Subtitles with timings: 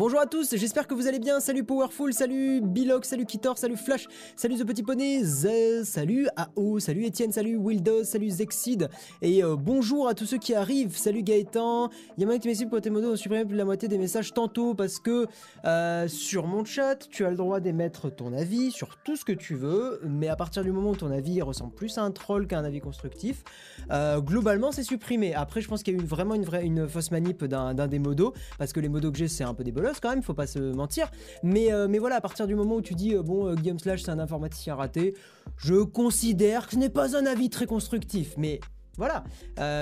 [0.00, 1.40] Bonjour à tous, j'espère que vous allez bien.
[1.40, 6.78] Salut Powerful, salut Bilox, salut Kitor, salut Flash, salut The Petit Poney, Z, salut AO,
[6.78, 8.88] salut Etienne, salut Wildos, salut Zexid.
[9.20, 10.96] Et euh, bonjour à tous ceux qui arrivent.
[10.96, 11.90] Salut Gaëtan.
[12.16, 13.88] Il y a moyen que tu pour tes modos ont supprimé plus de la moitié
[13.88, 15.26] des messages tantôt parce que
[15.66, 19.32] euh, sur mon chat, tu as le droit d'émettre ton avis sur tout ce que
[19.32, 20.00] tu veux.
[20.08, 22.64] Mais à partir du moment où ton avis ressemble plus à un troll qu'à un
[22.64, 23.44] avis constructif,
[23.90, 25.34] euh, globalement c'est supprimé.
[25.34, 28.72] Après, je pense qu'il y a eu vraiment une fausse manip d'un des modos parce
[28.72, 31.10] que les modos que j'ai, c'est un peu des quand même, faut pas se mentir.
[31.42, 33.78] Mais, euh, mais voilà, à partir du moment où tu dis, euh, bon, euh, Guillaume
[33.78, 35.14] Slash, c'est un informaticien raté,
[35.56, 38.34] je considère que ce n'est pas un avis très constructif.
[38.36, 38.60] Mais
[38.96, 39.24] voilà,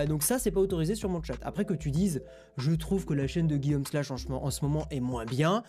[0.06, 1.38] donc ça c'est pas autorisé sur mon chat.
[1.42, 2.22] Après que tu dises,
[2.56, 4.16] je trouve que la chaîne de Guillaume Slash en,
[4.50, 5.64] ce moment est moins bien,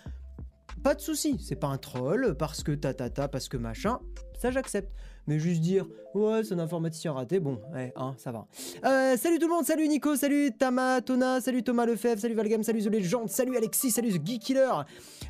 [0.83, 3.99] pas de souci, c'est pas un troll parce que ta ta ta, parce que machin,
[4.39, 4.93] ça j'accepte.
[5.29, 8.47] Mais juste dire, ouais, c'est un informaticien raté, bon, ouais, hein, ça va.
[8.83, 12.63] Euh, salut tout le monde, salut Nico, salut Tama, Tona, salut Thomas Lefebvre, salut Valgam,
[12.63, 14.71] salut The Legend, salut Alexis, salut The Geek Killer.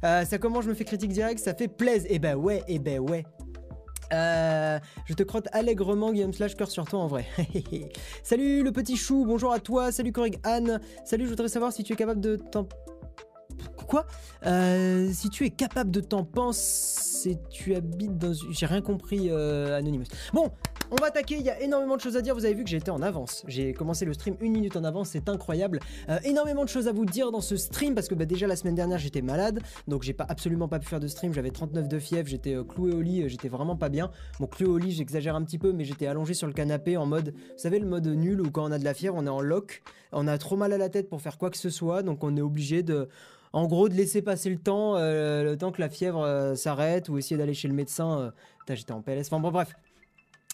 [0.06, 2.08] Euh, ça comment je me fais critique direct, ça fait plaise.
[2.10, 3.26] Eh ben ouais, eh ben ouais.
[4.14, 7.26] Euh, je te crotte allègrement Guillaume Slash cœur sur toi en vrai.
[8.24, 11.84] salut le petit chou, bonjour à toi, salut Corrig Anne, salut je voudrais savoir si
[11.84, 12.38] tu es capable de
[13.88, 14.06] quoi
[14.46, 18.34] euh, Si tu es capable de t'en penser, tu habites dans...
[18.52, 20.06] J'ai rien compris, euh, Anonymous.
[20.34, 20.52] Bon,
[20.92, 22.70] on va attaquer, il y a énormément de choses à dire, vous avez vu que
[22.70, 23.44] j'étais en avance.
[23.48, 25.80] J'ai commencé le stream une minute en avance, c'est incroyable.
[26.10, 28.56] Euh, énormément de choses à vous dire dans ce stream, parce que bah, déjà la
[28.56, 31.88] semaine dernière j'étais malade, donc j'ai pas absolument pas pu faire de stream, j'avais 39
[31.88, 34.10] de fièvre, j'étais cloué au lit, j'étais vraiment pas bien.
[34.40, 37.06] Bon, cloué au lit, j'exagère un petit peu, mais j'étais allongé sur le canapé en
[37.06, 39.30] mode, vous savez le mode nul où quand on a de la fièvre, on est
[39.30, 42.02] en lock, on a trop mal à la tête pour faire quoi que ce soit,
[42.02, 43.10] donc on est obligé de
[43.54, 47.10] en gros de laisser passer le temps, euh, le temps que la fièvre euh, s'arrête
[47.10, 48.20] ou essayer d'aller chez le médecin.
[48.20, 49.28] Euh, j'étais en PLS.
[49.28, 49.76] Enfin bon, bref.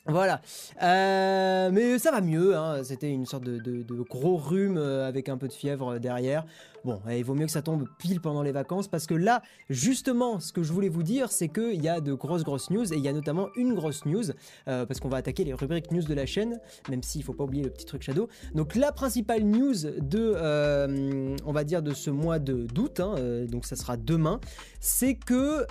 [0.08, 0.40] Voilà.
[0.80, 2.56] Mais ça va mieux.
[2.56, 2.84] Hein.
[2.84, 6.46] C'était une sorte de, gros rhume avec un peu de fièvre derrière.
[6.86, 10.40] Bon, il vaut mieux que ça tombe pile pendant les vacances parce que là, justement,
[10.40, 12.98] ce que je voulais vous dire, c'est qu'il y a de grosses, grosses news et
[12.98, 14.24] il y a notamment une grosse news
[14.66, 17.64] parce qu'on va attaquer les rubriques news de la chaîne, même s'il faut pas oublier
[17.64, 18.30] le petit truc Shadow.
[18.54, 23.16] Donc, la principale news de, on va dire, de ce mois d'août, hein,
[23.50, 24.40] donc ça sera demain,
[24.80, 25.66] c'est que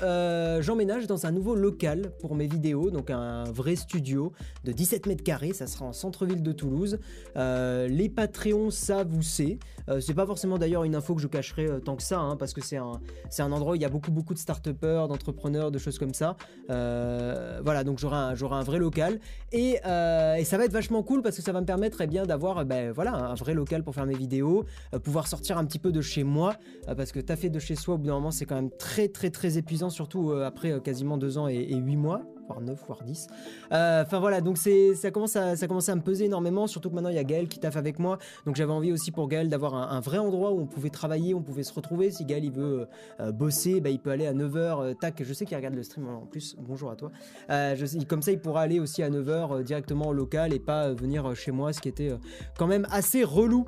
[0.60, 4.32] j'emménage dans un nouveau local pour mes vidéos, donc un vrai studio
[4.64, 6.98] de 17 mètres carrés, ça sera en centre-ville de Toulouse.
[7.36, 9.58] Euh, les Patreons savent où c'est.
[9.88, 12.36] Euh, c'est pas forcément d'ailleurs une info que je cacherai euh, tant que ça, hein,
[12.36, 15.08] parce que c'est un, c'est un endroit où il y a beaucoup beaucoup de start-upers,
[15.08, 16.36] d'entrepreneurs, de choses comme ça.
[16.68, 19.20] voilà, donc j'aurai un, j'aurai un vrai local.
[19.52, 22.64] Et, ça va être vachement cool parce que ça va me permettre eh bien, d'avoir
[22.64, 24.64] ben, voilà, un vrai local pour faire mes vidéos,
[25.02, 26.54] pouvoir sortir un petit peu de chez moi,
[26.96, 29.30] parce que fait de chez soi au bout d'un moment c'est quand même très très
[29.30, 33.26] très épuisant, surtout après quasiment deux ans et, et 8 mois voire 9, voire 10.
[33.72, 36.94] Euh, enfin voilà, donc ça commence, à, ça commence à me peser énormément, surtout que
[36.94, 38.18] maintenant il y a Gaël qui taffe avec moi.
[38.46, 41.42] Donc j'avais envie aussi pour Gaël d'avoir un, vrai endroit où on pouvait travailler, on
[41.42, 42.10] pouvait se retrouver.
[42.10, 42.86] Si Gaël il veut
[43.20, 44.56] euh, bosser, bah, il peut aller à 9h.
[44.56, 46.56] Euh, tac, je sais qu'il regarde le stream en plus.
[46.58, 47.10] Bonjour à toi.
[47.48, 51.34] je comme ça, il pourra aller aussi à 9h directement au local et pas venir
[51.34, 52.12] chez moi, ce qui était
[52.58, 53.66] quand même assez relou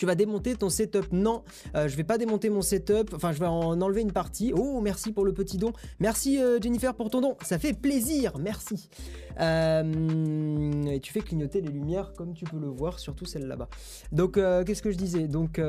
[0.00, 1.12] tu vas démonter ton setup.
[1.12, 1.42] Non,
[1.76, 3.12] euh, je vais pas démonter mon setup.
[3.14, 4.50] Enfin, je vais en enlever une partie.
[4.56, 5.74] Oh, merci pour le petit don.
[5.98, 7.36] Merci euh, Jennifer pour ton don.
[7.42, 8.38] Ça fait plaisir.
[8.38, 8.88] Merci.
[9.40, 13.68] Euh, et tu fais clignoter les lumières comme tu peux le voir, surtout celle là-bas.
[14.10, 15.28] Donc, qu'est-ce que je disais?
[15.28, 15.60] Donc,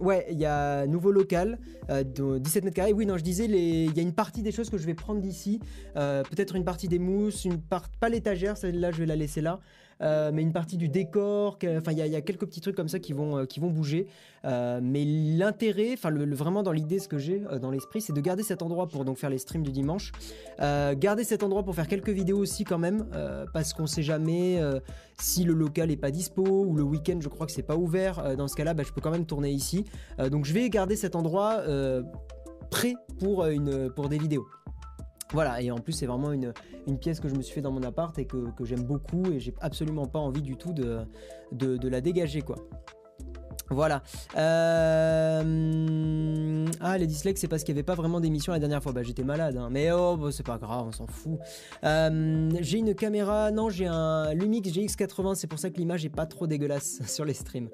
[0.00, 1.58] ouais, il y a nouveau local,
[1.90, 2.94] 17 mètres carrés.
[2.94, 5.20] Oui, non, je disais, il y a une partie des choses que je vais prendre
[5.20, 5.60] d'ici.
[5.94, 9.60] Peut-être une partie des mousses, une part, pas l'étagère, celle-là, je vais la laisser là.
[10.00, 11.58] Euh, mais une partie du décor.
[11.76, 14.06] Enfin, il y, a quelques petits trucs comme ça qui vont, euh, qui vont bouger.
[14.44, 18.20] Euh, mais l'intérêt, enfin, le, vraiment dans l'idée, ce que j'ai dans l'esprit, c'est de
[18.20, 20.12] garder cet endroit pour donc faire les streams du dimanche.
[20.58, 23.06] garder cet endroit pour faire quelques vidéos aussi quand même,
[23.52, 24.60] parce qu'on sait jamais
[25.18, 28.36] si le local est pas dispo ou le week-end, je crois que c'est pas ouvert.
[28.36, 29.84] dans ce cas-là, bah, je peux quand même tourner ici.
[30.30, 31.62] donc, je vais garder cet endroit
[32.70, 34.46] prêt pour, une, pour des vidéos.
[35.32, 36.52] Voilà, et en plus c'est vraiment une,
[37.00, 39.54] pièce que je me suis fait dans mon appart et que, j'aime beaucoup et j'ai
[39.60, 41.06] absolument pas envie du tout de,
[41.52, 42.56] de la dégager quoi.
[43.70, 44.02] Voilà.
[44.36, 45.44] Euh,
[46.80, 48.92] ah, les dislikes, c'est parce qu'il n'y avait pas vraiment d'émission la dernière fois.
[48.92, 49.68] Bah, j'étais malade, hein.
[49.70, 51.38] mais oh, bah, c'est pas grave, on s'en fout.
[51.84, 56.10] Euh, j'ai une caméra, non, j'ai un Lumix GX80, c'est pour ça que l'image est
[56.10, 57.68] pas trop dégueulasse sur les streams.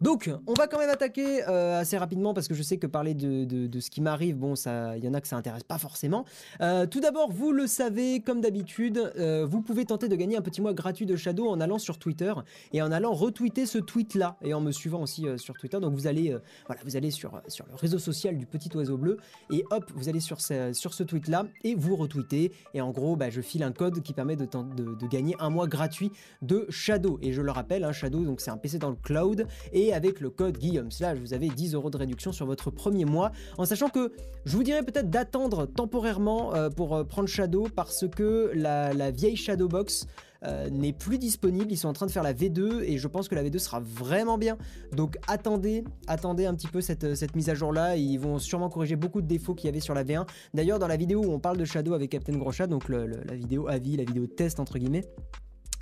[0.00, 3.14] Donc, on va quand même attaquer euh, assez rapidement parce que je sais que parler
[3.14, 6.24] de, ce qui m'arrive, bon, il y en a que ça intéresse pas forcément.
[6.58, 9.12] tout d'abord, vous le savez, comme d'habitude,
[9.48, 12.32] vous pouvez tenter de gagner un petit mois gratuit de Shadow en allant sur Twitter
[12.72, 15.78] et en allant retweeter ce tweet-là et en me suivant aussi sur Twitter.
[15.80, 18.96] Donc vous allez, euh, voilà, vous allez sur, sur le réseau social du petit oiseau
[18.96, 19.18] bleu,
[19.50, 23.16] et hop, vous allez sur ce, sur ce tweet-là, et vous retweetez, et en gros,
[23.16, 26.10] bah, je file un code qui permet de, de, gagner un mois gratuit
[26.42, 27.18] de Shadow.
[27.22, 30.20] Et je le rappelle, hein, Shadow, donc c'est un PC dans le cloud, et avec
[30.20, 33.64] le code Guillaume Slash, vous avez 10 euros de réduction sur votre premier mois, en
[33.64, 34.12] sachant que
[34.44, 39.36] je vous dirais peut-être d'attendre temporairement euh, pour euh, prendre Shadow, parce que la, vieille
[39.36, 40.06] Shadowbox
[40.44, 41.70] euh, n'est plus disponible.
[41.70, 43.80] Ils sont en train de faire la V2 et je pense que la V2 sera
[43.80, 44.56] vraiment bien.
[44.92, 47.96] Donc attendez, attendez un petit peu cette, cette mise à jour là.
[47.96, 50.26] Ils vont sûrement corriger beaucoup de défauts qu'il y avait sur la V1.
[50.54, 53.68] D'ailleurs, dans la vidéo où on parle de Shadow avec Captain Groshat, donc la vidéo
[53.68, 55.04] avis, la vidéo test entre guillemets,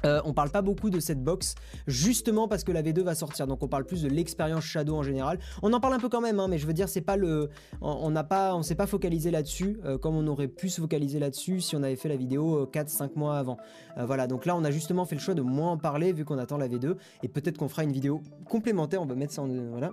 [0.06, 1.54] euh, on parle pas beaucoup de cette box,
[1.86, 3.46] justement parce que la V2 va sortir.
[3.46, 5.38] Donc on parle plus de l'expérience Shadow en général.
[5.62, 7.50] On en parle un peu quand même, hein, mais je veux dire, c'est pas le,
[7.80, 11.18] on n'a pas, on s'est pas focalisé là-dessus euh, comme on aurait pu se focaliser
[11.18, 13.56] là-dessus si on avait fait la vidéo 4-5 euh, mois avant.
[13.96, 14.26] voilà.
[14.26, 16.56] Donc là, on a justement fait le choix de moins en parler vu qu'on attend
[16.56, 19.02] la V2 et peut-être qu'on fera une vidéo complémentaire.
[19.02, 19.92] On va mettre ça en, voilà.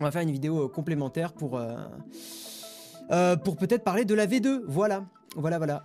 [0.00, 1.60] On va faire une vidéo complémentaire pour.
[3.44, 5.04] pour peut-être parler de la V2, voilà.
[5.36, 5.84] Voilà, voilà.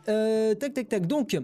[0.59, 1.05] tac, tac, tac.
[1.05, 1.37] Donc,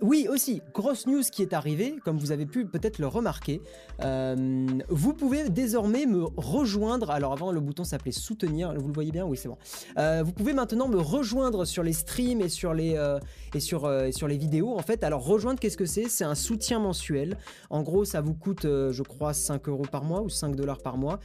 [0.00, 3.60] oui, aussi, grosse news qui est arrivée, comme vous avez pu peut-être le remarquer.
[4.02, 7.10] Euh, vous pouvez désormais me rejoindre.
[7.10, 8.74] Alors avant, le bouton s'appelait soutenir.
[8.74, 9.24] Vous le voyez bien?
[9.24, 9.58] Oui, c'est bon.
[9.98, 13.18] Euh, vous pouvez maintenant me rejoindre sur les streams et sur les, euh,
[13.54, 14.76] et sur, les vidéos.
[14.76, 16.08] En fait, alors rejoindre, qu'est-ce que c'est?
[16.08, 17.36] C'est un soutien mensuel.
[17.70, 20.96] En gros, ça vous coûte, je crois, 5 euros par mois ou 5 dollars par
[20.96, 21.20] mois.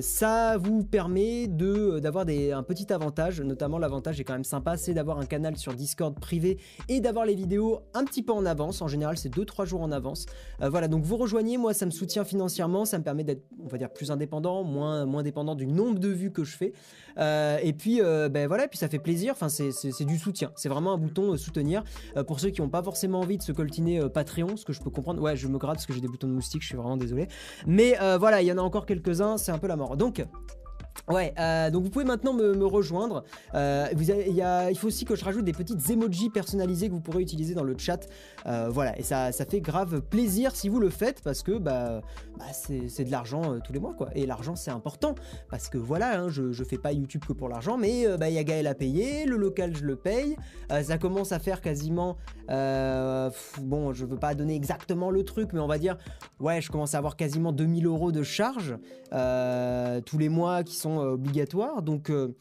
[0.00, 5.18] ça vous permet d'avoir un petit avantage, notamment l'avantage est quand même sympa, c'est d'avoir
[5.18, 6.58] un canal sur Discord privé
[6.88, 8.82] et d'avoir les vidéos un petit peu en avance.
[8.82, 10.26] En général, c'est 2-3 jours en avance.
[10.62, 11.58] Euh, voilà, donc vous rejoignez.
[11.58, 12.84] Moi, ça me soutient financièrement.
[12.84, 16.08] Ça me permet d'être, on va dire, plus indépendant, moins, moins dépendant du nombre de
[16.08, 16.72] vues que je fais.
[17.18, 19.32] Euh, et puis, euh, ben voilà, puis ça fait plaisir.
[19.32, 20.52] Enfin, c'est du soutien.
[20.56, 21.84] C'est vraiment un bouton soutenir.
[22.26, 24.90] pour ceux qui n'ont pas forcément envie de se coltiner Patreon, ce que je peux
[24.90, 25.20] comprendre.
[25.20, 26.62] Ouais, je me gratte parce que j'ai des boutons de moustique.
[26.62, 27.28] Je suis vraiment désolé.
[27.66, 29.36] Mais voilà, il y en a encore quelques-uns.
[29.36, 29.96] C'est un peu la mort.
[29.96, 30.24] Donc,
[31.10, 33.24] Ouais, euh, donc vous pouvez maintenant me, rejoindre.
[33.54, 37.54] Euh, il faut aussi que je rajoute des petites emojis personnalisés que vous pourrez utiliser
[37.54, 38.08] dans le chat.
[38.46, 42.00] Euh, voilà, et ça, ça fait grave plaisir si vous le faites parce que bah,
[42.38, 44.08] bah c'est de l'argent tous les mois quoi.
[44.14, 45.14] Et l'argent c'est important
[45.50, 48.34] parce que voilà, hein, je, je fais pas YouTube que pour l'argent, mais bah, il
[48.34, 50.36] y a Gaël à payer, le local je le paye.
[50.70, 52.16] ça commence à faire quasiment.
[52.48, 55.98] bon, je veux pas donner exactement le truc, mais on va dire,
[56.40, 58.76] ouais, je commence à avoir quasiment 2000 euros de charges
[59.10, 61.82] tous les mois qui sont euh, obligatoires.
[61.82, 62.34] Donc euh,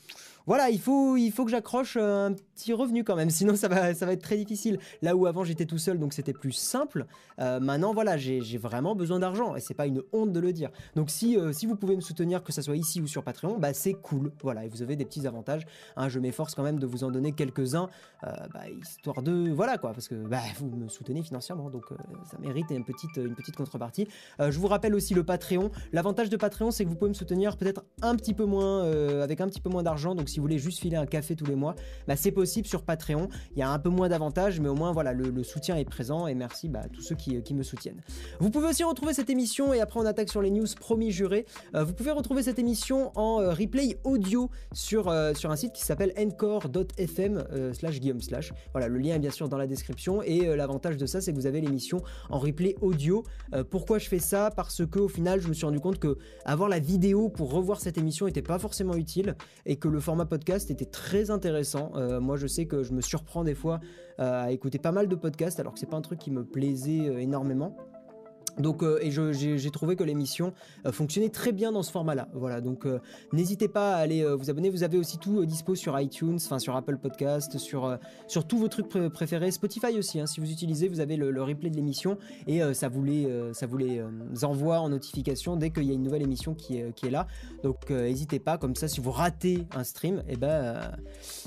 [0.46, 3.68] voilà, il faut, il faut que j'accroche euh, un petit revenu quand même, sinon ça
[3.68, 4.78] va, ça va être très difficile.
[5.02, 7.06] Là où avant j'étais tout seul, donc c'était plus simple.
[7.40, 10.70] Euh, maintenant, voilà, j'ai vraiment besoin d'argent et c'est pas une honte de le dire.
[10.96, 13.58] Donc si, euh, si vous pouvez me soutenir, que ce soit ici ou sur Patreon,
[13.58, 14.32] bah c'est cool.
[14.42, 15.66] Voilà, et vous avez des petits avantages.
[15.96, 17.90] Hein, je m'efforce quand même de vous en donner quelques-uns,
[18.22, 21.86] bah, histoire de, voilà quoi, parce que bah, vous me soutenez financièrement, donc
[22.30, 24.08] ça mérite une petite, une petite contrepartie.
[24.40, 25.72] je vous rappelle aussi le Patreon.
[25.92, 28.84] L'avantage de Patreon, c'est que vous pouvez me soutenir peut-être un petit peu moins,
[29.22, 30.16] avec un petit peu moins d'argent.
[30.16, 31.76] Donc si vous voulez juste filer un café tous les mois,
[32.08, 33.30] bah, c'est possible sur Patreon.
[33.56, 36.26] Il y a un peu moins d'avantages, mais au moins voilà, le, soutien est présent
[36.26, 38.02] et merci bah, à tous ceux qui, me soutiennent.
[38.40, 41.46] Vous pouvez aussi retrouver cette émission et après on attaque sur les news promis jurés.
[41.76, 45.74] Euh, vous pouvez retrouver cette émission en euh, replay audio sur, euh, sur un site
[45.74, 47.44] qui s'appelle encore.fm
[47.74, 48.54] slash guillaume slash.
[48.72, 51.38] Voilà, le lien est bien sûr dans la description et l'avantage de ça c'est que
[51.38, 53.24] vous avez l'émission en replay audio.
[53.70, 54.50] pourquoi je fais ça?
[54.50, 57.80] Parce que au final je me suis rendu compte que avoir la vidéo pour revoir
[57.80, 59.36] cette émission n'était pas forcément utile
[59.66, 61.92] et que le format podcast était très intéressant.
[61.96, 63.80] Euh, moi, je sais que je me surprends des fois
[64.20, 66.44] euh, à écouter pas mal de podcasts, alors que c'est pas un truc qui me
[66.44, 67.76] plaisait euh, énormément.
[68.60, 70.54] Donc euh, et j'ai trouvé que l'émission
[70.86, 72.28] euh, fonctionnait très bien dans ce format-là.
[72.34, 73.00] Voilà, donc euh,
[73.32, 74.70] n'hésitez pas à aller vous abonner.
[74.70, 78.68] Vous avez aussi tout dispo sur iTunes, enfin sur Apple Podcast, sur sur tous vos
[78.68, 80.20] trucs préférés, Spotify aussi.
[80.20, 83.66] Hein, si vous utilisez, vous avez le, replay de l'émission et ça vous les ça
[83.66, 84.02] vous les
[84.44, 87.28] envoie en notification dès qu'il y a une nouvelle émission qui est, qui est là.
[87.64, 88.58] Donc n'hésitez pas.
[88.58, 90.92] Comme ça, si vous ratez un stream, et eh ben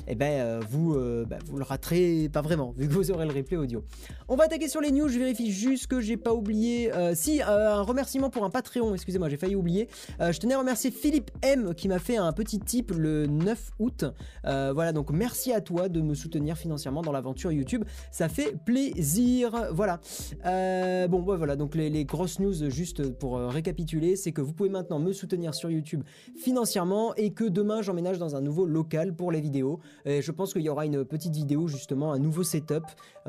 [0.07, 3.57] eh ben vous bah, vous le raterez pas vraiment vu que vous aurez le replay
[3.57, 3.85] audio.
[4.29, 5.09] On va attaquer sur les news.
[5.09, 6.91] Je vérifie juste que j'ai pas oublié.
[6.97, 9.89] Euh, si, euh, un remerciement pour un Patreon, excusez-moi, j'ai failli oublier.
[10.21, 13.73] Euh, je tenais à remercier Philippe M qui m'a fait un petit tip le 9
[13.79, 14.05] août.
[14.45, 17.85] voilà, donc merci à toi de me soutenir financièrement dans l'aventure YouTube.
[18.11, 19.67] Ça fait plaisir.
[19.73, 20.01] Voilà.
[21.09, 25.13] bon, voilà, donc les, grosses news, juste pour récapituler, c'est que vous pouvez maintenant me
[25.13, 26.03] soutenir sur YouTube
[26.37, 29.81] financièrement et que demain j'emménage dans un nouveau local pour les vidéos.
[30.05, 32.85] Et je pense qu'il y aura une petite vidéo, justement, un nouveau setup.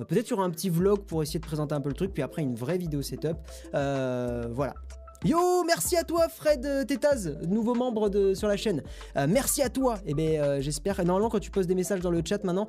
[0.08, 2.42] Peut-être aura un petit vlog pour essayer de présenter un peu le truc, puis après
[2.42, 3.38] une vraie vidéo setup.
[3.74, 4.74] Euh, voilà.
[5.26, 8.84] Yo, merci à toi Fred euh, Tétaz, nouveau membre de, sur la chaîne.
[9.18, 9.96] Euh, merci à toi.
[10.06, 11.04] Et eh bien, j'espère.
[11.04, 12.68] Normalement, quand tu poses des messages dans le chat maintenant,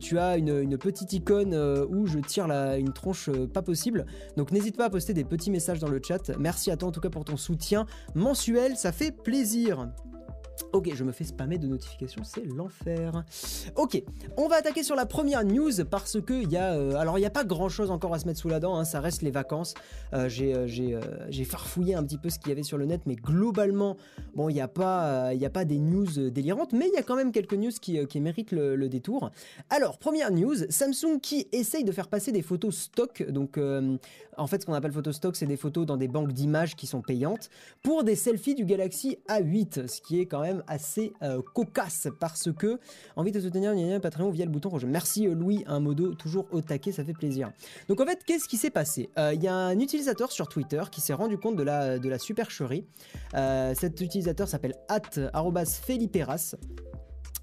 [0.00, 1.54] tu as une, petite icône
[1.90, 4.06] où je tire la, une tronche pas possible.
[4.36, 6.30] Donc, n'hésite pas à poster des petits messages dans le chat.
[6.38, 9.88] Merci à toi en tout cas pour ton soutien mensuel, ça fait plaisir.
[10.72, 13.24] Ok, je me fais spammer de notifications, c'est l'enfer.
[13.76, 14.02] Ok,
[14.36, 17.20] on va attaquer sur la première news parce que il y a, euh, alors il
[17.20, 19.22] n'y a pas grand chose encore à se mettre sous la dent, hein, ça reste
[19.22, 19.74] les vacances.
[20.14, 20.66] Euh, euh,
[21.28, 23.96] j'ai farfouillé un petit peu ce qu'il y avait sur le net, mais globalement,
[24.34, 27.16] bon, il n'y a pas, a pas des news délirantes, mais il y a quand
[27.16, 29.30] même quelques news qui, méritent le, détour.
[29.70, 34.60] Alors première news, Samsung qui essaye de faire passer des photos stock, donc en fait
[34.60, 37.48] ce qu'on appelle photos stock, c'est des photos dans des banques d'images qui sont payantes
[37.82, 42.50] pour des selfies du Galaxy A8, ce qui est quand même assez euh, cocasse parce
[42.52, 42.78] que
[43.16, 44.84] envie de soutenir Patreon via le bouton rouge.
[44.84, 47.50] Merci euh, Louis, un modo toujours au taquet, ça fait plaisir.
[47.88, 49.10] Donc en fait, qu'est-ce qui s'est passé?
[49.18, 52.84] Euh, Il y a un utilisateur sur Twitter qui s'est rendu compte de la, supercherie.
[53.32, 56.56] cet utilisateur s'appelle at@feliperas.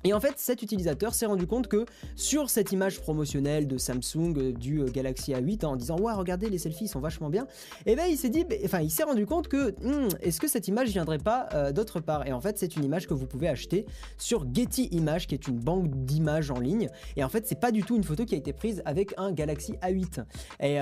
[0.06, 4.34] Et en fait, cet utilisateur s'est rendu compte que sur cette image promotionnelle de Samsung
[4.38, 7.44] euh, du euh, Galaxy A8, en disant ouais regardez les selfies sont vachement bien,
[7.86, 10.48] et eh ben il s'est dit, enfin il s'est rendu compte que hmm, est-ce que
[10.48, 12.25] cette image viendrait pas euh, d'autre part?
[12.27, 13.86] Et en fait c'est une image que vous pouvez acheter
[14.18, 16.89] sur Getty Images, qui est une banque d'images en ligne.
[17.18, 19.34] Et en fait c'est pas du tout une photo qui a été prise avec un
[19.34, 20.24] Galaxy A8.
[20.62, 20.75] Et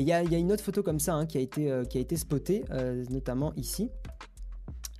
[0.00, 2.16] il y, a, une autre photo comme ça hein, qui a été qui a été
[2.16, 2.64] spotée,
[3.10, 3.90] notamment ici.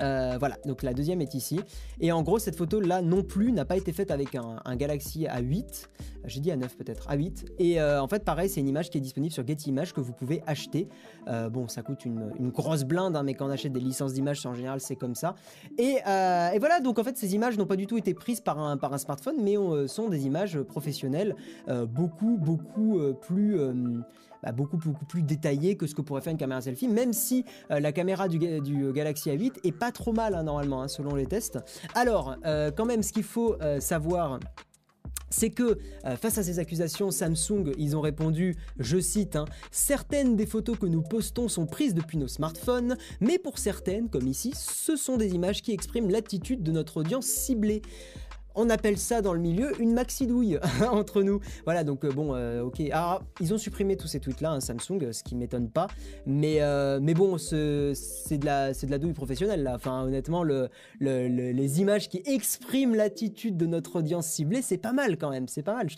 [0.02, 1.60] Euh, voilà, donc la deuxième est ici.
[2.00, 5.86] Et en gros, cette photo-là non plus n'a pas été faite avec un, Galaxy A8.
[6.26, 7.46] J'ai dit A9 peut-être, A8.
[7.58, 10.00] Et euh, en fait, pareil, c'est une image qui est disponible sur Getty Images que
[10.00, 10.88] vous pouvez acheter.
[11.28, 14.44] Euh, bon, ça coûte une, grosse blinde, hein, mais quand on achète des licences d'images,
[14.46, 15.34] en général, c'est comme ça.
[15.78, 18.98] Et, voilà, donc en fait, ces images n'ont pas du tout été prises par un
[18.98, 19.54] smartphone, mais
[19.86, 21.36] sont des images professionnelles
[21.88, 23.58] beaucoup, beaucoup plus
[24.44, 27.46] bah, beaucoup, beaucoup plus détaillé que ce que pourrait faire une caméra selfie, même si
[27.70, 31.14] euh, la caméra du, du, Galaxy A8 est pas trop mal hein, normalement, hein, selon
[31.14, 31.58] les tests.
[31.94, 34.40] Alors, euh, quand même, ce qu'il faut euh, savoir
[35.30, 35.78] c'est que
[36.20, 40.86] face à ces accusations, Samsung, ils ont répondu, je cite, hein, certaines des photos que
[40.86, 45.34] nous postons sont prises depuis nos smartphones, mais pour certaines, comme ici, ce sont des
[45.34, 47.82] images qui expriment l'attitude de notre audience ciblée
[48.54, 50.58] on appelle ça dans le milieu une maxi-douille
[50.90, 51.40] entre nous.
[51.64, 52.80] Voilà, donc euh, bon, euh, ok.
[52.90, 55.88] Alors, ils ont supprimé tous ces tweets-là, hein, Samsung, ce qui m'étonne pas.
[56.26, 59.75] Mais, euh, mais bon, c'est de, la, de la douille professionnelle, là.
[59.75, 60.68] Enfin, honnêtement, le,
[61.00, 65.49] les images qui expriment l'attitude de notre audience ciblée, c'est pas mal quand même.
[65.49, 65.88] C'est pas mal.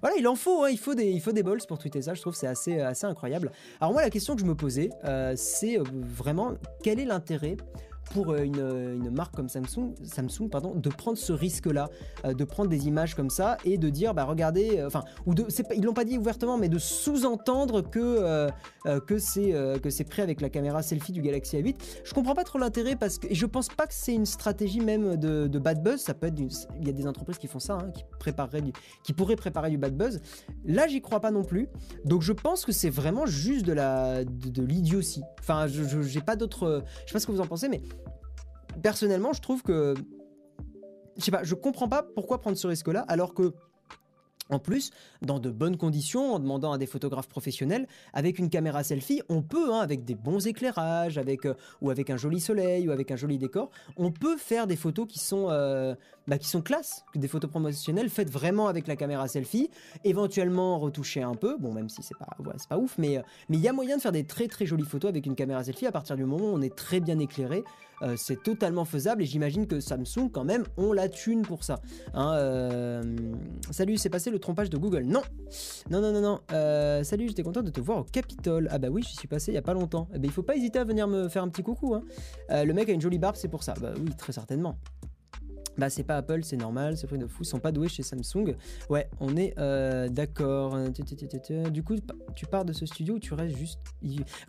[0.00, 2.14] Voilà, il en faut, hein, il, faut des, il des balls pour tweeter ça.
[2.14, 3.52] Je trouve c'est assez, assez incroyable.
[3.80, 4.90] Alors, moi, la question que je me posais,
[5.36, 7.56] c'est vraiment quel est l'intérêt
[8.12, 11.88] pour euh, une, marque comme Samsung, Samsung pardon, de prendre ce risque-là,
[12.24, 15.34] euh, de prendre des images comme ça et de dire, bah regardez, euh, enfin, ou
[15.34, 18.48] de, ils l'ont pas dit ouvertement, mais de sous-entendre que
[19.06, 21.76] que c'est que c'est prêt avec la caméra selfie du Galaxy A8.
[22.04, 24.80] Je comprends pas trop l'intérêt parce que et je pense pas que c'est une stratégie
[24.80, 26.00] même de, bad buzz.
[26.00, 28.62] Ça peut être, il y a des entreprises qui font ça, hein, qui prépareraient
[29.04, 30.20] qui pourraient préparer du bad buzz.
[30.64, 31.68] Là, j'y crois pas non plus.
[32.04, 35.22] Donc, je pense que c'est vraiment juste de la de, l'idiotie.
[35.40, 37.82] Enfin, je j'ai pas d'autres, je sais pas ce que vous en pensez, mais
[38.82, 39.94] personnellement, je trouve que.
[41.16, 43.52] Je sais pas, je comprends pas pourquoi prendre ce risque-là, alors que
[44.50, 44.90] en plus,
[45.22, 49.42] dans de bonnes conditions, en demandant à des photographes professionnels, avec une caméra selfie, on
[49.42, 53.10] peut, hein, avec des bons éclairages, avec euh, ou avec un joli soleil ou avec
[53.10, 55.94] un joli décor, on peut faire des photos qui sont euh,
[56.28, 59.70] bah, qui sont classe, des photos promotionnelles faites vraiment avec la caméra selfie,
[60.04, 62.28] éventuellement retoucher un peu, bon même si c'est pas
[62.68, 64.84] pas ouf, mais euh, mais il y a moyen de faire des très très jolies
[64.84, 67.64] photos avec une caméra selfie à partir du moment où on est très bien éclairé.
[68.16, 71.80] c'est totalement faisable et j'imagine que Samsung quand même on la thune pour ça.
[72.14, 73.02] Hein,
[73.70, 75.02] salut, c'est passé le trompage de Google.
[75.02, 75.22] Non,
[75.90, 76.40] non, non, non, non.
[76.52, 78.68] Euh, salut, j'étais content de te voir au Capitole.
[78.70, 80.08] Ah bah oui, j'y suis passé il y a pas longtemps.
[80.14, 81.94] Eh ben, il faut pas hésiter à venir me faire un petit coucou.
[81.94, 82.02] Hein.
[82.50, 83.74] Euh, le mec a une jolie barbe, c'est pour ça.
[83.80, 84.76] Bah oui, très certainement.
[85.78, 88.02] Bah c'est pas Apple, c'est normal, c'est vrai de fou, ils sont pas doués chez
[88.02, 88.56] Samsung.
[88.90, 90.76] Ouais, on est euh, d'accord.
[91.70, 91.94] Du coup,
[92.34, 93.78] tu pars de ce studio ou tu restes juste...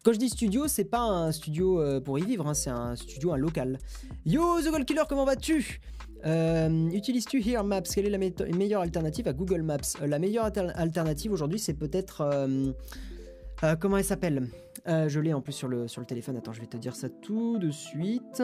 [0.03, 3.31] Quand je dis studio, c'est pas un studio pour y vivre, hein, c'est un studio,
[3.31, 3.77] un local.
[4.25, 5.79] Yo, The Gold Killer, comment vas-tu?
[6.25, 7.83] Euh, utilises-tu Here Maps?
[7.83, 9.77] Quelle est la meilleure alternative à Google Maps?
[10.01, 12.21] Euh, La meilleure alternative aujourd'hui, c'est peut-être.
[12.21, 14.47] Euh, comment elle s'appelle?
[14.85, 16.37] Je l'ai en plus sur le, téléphone.
[16.37, 18.41] Attends, je vais te dire ça tout de suite.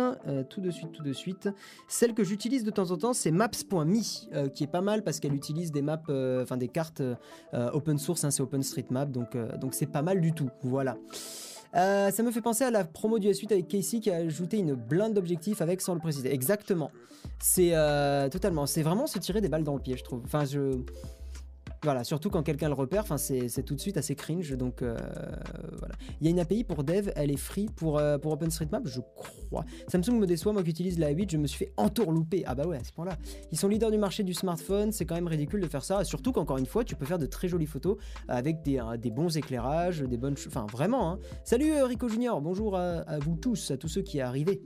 [0.50, 1.50] tout de suite, tout de suite.
[1.88, 5.34] Celle que j'utilise de temps en temps, c'est Maps.me, qui est pas mal parce qu'elle
[5.34, 6.02] utilise des maps,
[6.42, 7.02] enfin des cartes
[7.54, 10.50] open source, hein, c'est OpenStreetMap, donc donc c'est pas mal du tout.
[10.64, 10.98] Voilà.
[11.76, 14.58] Euh, ça me fait penser à la promo du S8 avec Casey qui a ajouté
[14.58, 16.34] une blinde d'objectifs avec sans le préciser.
[16.34, 16.90] Exactement.
[17.40, 18.66] C'est euh, totalement.
[18.66, 20.22] C'est vraiment se tirer des balles dans le pied, je trouve.
[20.24, 20.80] Enfin, je.
[21.86, 24.58] Voilà, surtout quand quelqu'un le repère, c'est tout de suite assez cringe.
[24.58, 24.98] Donc euh,
[25.78, 25.94] voilà.
[26.20, 29.02] Il y a une API pour Dev, elle est free pour, euh, pour OpenStreetMap, je
[29.16, 29.66] crois.
[29.88, 32.42] Samsung me déçoit, moi qui utilise la 8, je me suis fait entourlouper.
[32.48, 33.20] Ah bah ouais, à ce point-là.
[33.52, 36.04] Ils sont leaders du marché du smartphone, c'est quand même ridicule de faire ça.
[36.04, 39.38] Surtout qu'encore une fois, tu peux faire de très jolies photos avec des, euh, bons
[39.38, 40.36] éclairages, des bonnes.
[40.48, 41.12] Enfin, vraiment.
[41.12, 41.20] Hein.
[41.44, 44.60] Salut Rico Junior, bonjour à, à vous tous, à tous ceux qui est arrivé.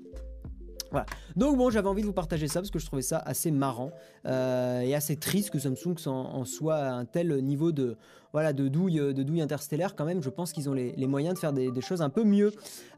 [0.92, 1.06] Voilà.
[1.36, 3.92] Donc bon, j'avais envie de vous partager ça parce que je trouvais ça assez marrant
[4.26, 7.98] euh, et assez triste que Samsung en, en soit à un tel niveau de,
[8.34, 10.22] voilà, de douille, de douille interstellaire quand même.
[10.22, 12.52] Je pense qu'ils ont les, moyens de faire des, choses un peu mieux.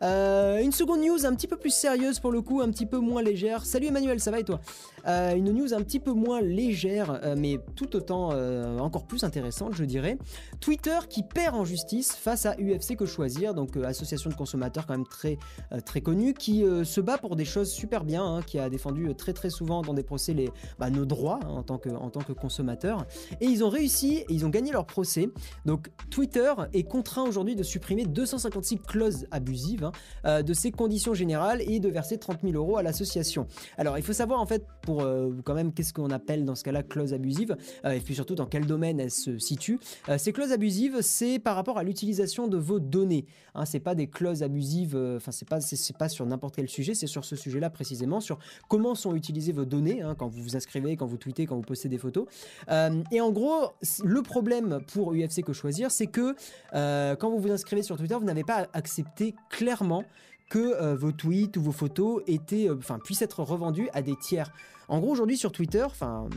[0.03, 2.97] Euh, une seconde news un petit peu plus sérieuse pour le coup, un petit peu
[2.97, 3.65] moins légère.
[3.65, 4.59] Salut Emmanuel, ça va et toi?
[5.07, 8.31] Euh, Une news un petit peu moins légère, euh, mais tout autant
[8.79, 10.17] encore plus intéressante, je dirais.
[10.59, 14.93] Twitter qui perd en justice face à UFC que choisir, donc association de consommateurs quand
[14.93, 15.38] même très
[15.85, 19.33] très connue, qui se bat pour des choses super bien, hein, qui a défendu très
[19.33, 22.21] très souvent dans des procès les, bah, nos droits hein, en tant que en tant
[22.21, 23.05] que consommateurs.
[23.39, 25.20] Et ils ont réussi, et ils ont gagné leur procès
[25.65, 29.91] donc Twitter est contraint aujourd'hui de supprimer 256 clauses abusives hein,
[30.25, 33.47] euh, de ses conditions générales et de verser 30 000 euros à l'association.
[33.77, 36.63] Alors il faut savoir en fait pour euh, quand même qu'est-ce qu'on appelle dans ce
[36.63, 39.79] cas-là clause abusive euh, et puis surtout dans quel domaine elle se situe.
[40.17, 43.25] ces clauses abusives c'est par rapport à l'utilisation de vos données.
[43.55, 46.93] Hein, c'est pas des clauses abusives, enfin c'est pas c'est pas sur n'importe quel sujet,
[46.93, 48.39] c'est sur ce sujet-là précisément sur
[48.70, 51.62] comment sont utilisées vos données hein, quand vous vous inscrivez, quand vous tweetez, quand vous
[51.62, 52.27] postez des photos.
[52.70, 53.72] et en gros
[54.03, 56.36] le problème pour UFC que choisir, c'est que
[56.74, 60.03] euh, quand vous vous inscrivez sur Twitter, vous n'avez pas accepté clairement
[60.50, 64.51] que euh, vos tweets ou vos photos étaient, euh, puissent être revendus à des tiers.
[64.88, 66.27] En gros, aujourd'hui sur Twitter, enfin,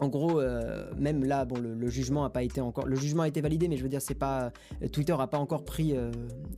[0.00, 3.28] en gros, euh, même là, bon, le, jugement a pas été encore, le jugement a
[3.28, 4.52] été validé, mais je veux dire, c'est pas
[4.92, 6.10] Twitter a pas encore pris euh,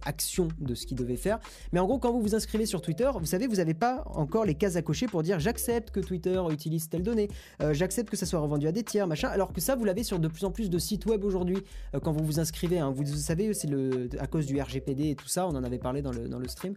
[0.05, 1.39] action de ce qu'il devait faire.
[1.73, 4.45] Mais en gros, quand vous vous inscrivez sur Twitter, vous savez, vous n'avez pas encore
[4.45, 7.29] les cases à cocher pour dire j'accepte que Twitter utilise telle donnée,
[7.63, 9.29] euh, j'accepte que ça soit revendu à des tiers, machin.
[9.29, 11.59] Alors que ça, vous l'avez sur de plus en plus de sites web aujourd'hui.
[12.03, 12.93] quand vous vous inscrivez, hein.
[12.95, 16.03] vous, savez, c'est le à cause du RGPD et tout ça, on en avait parlé
[16.03, 16.75] dans le dans le stream.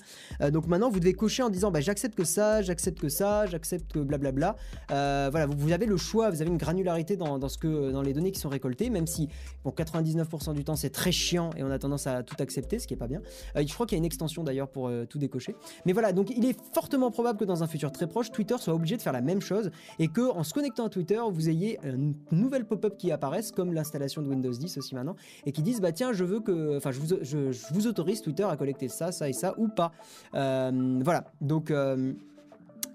[0.52, 3.92] donc maintenant, vous devez cocher en disant bah, j'accepte que ça, j'accepte que ça, j'accepte
[3.92, 4.56] que blablabla.
[4.90, 8.14] voilà, vous, vous avez le choix, vous avez une granularité dans, ce que, dans les
[8.14, 9.30] données qui sont récoltées, même si
[9.64, 12.88] bon, 99% du temps c'est très chiant et on a tendance à tout accepter, ce
[12.88, 13.22] qui est pas bien.
[13.56, 15.56] Euh, je crois qu'il y a une extension d'ailleurs pour euh, tout décocher.
[15.86, 18.74] Mais voilà, donc il est fortement probable que dans un futur très proche, Twitter soit
[18.74, 21.80] obligé de faire la même chose et que en se connectant à Twitter, vous ayez
[21.84, 25.82] une nouvelle pop-up qui apparaisse, comme l'installation de Windows 10 aussi maintenant, et qui disent
[25.82, 29.12] bah tiens, je veux que, enfin, je vous, je, vous autorise Twitter à collecter ça,
[29.12, 29.92] ça et ça ou pas.
[30.34, 31.72] Euh, voilà, donc.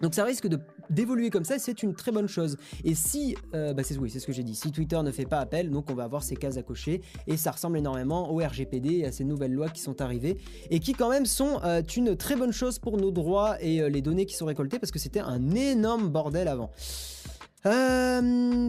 [0.02, 0.48] Donc ça risque
[0.90, 2.56] d'évoluer comme ça, c'est une très bonne chose.
[2.84, 5.26] Et si, euh, bah c'est oui, c'est ce que j'ai dit, si Twitter ne fait
[5.26, 8.38] pas appel, donc on va avoir ces cases à cocher, et ça ressemble énormément au
[8.38, 10.38] RGPD et à ces nouvelles lois qui sont arrivées,
[10.70, 13.88] et qui quand même sont euh, une très bonne chose pour nos droits et euh,
[13.88, 16.70] les données qui sont récoltées, parce que c'était un énorme bordel avant.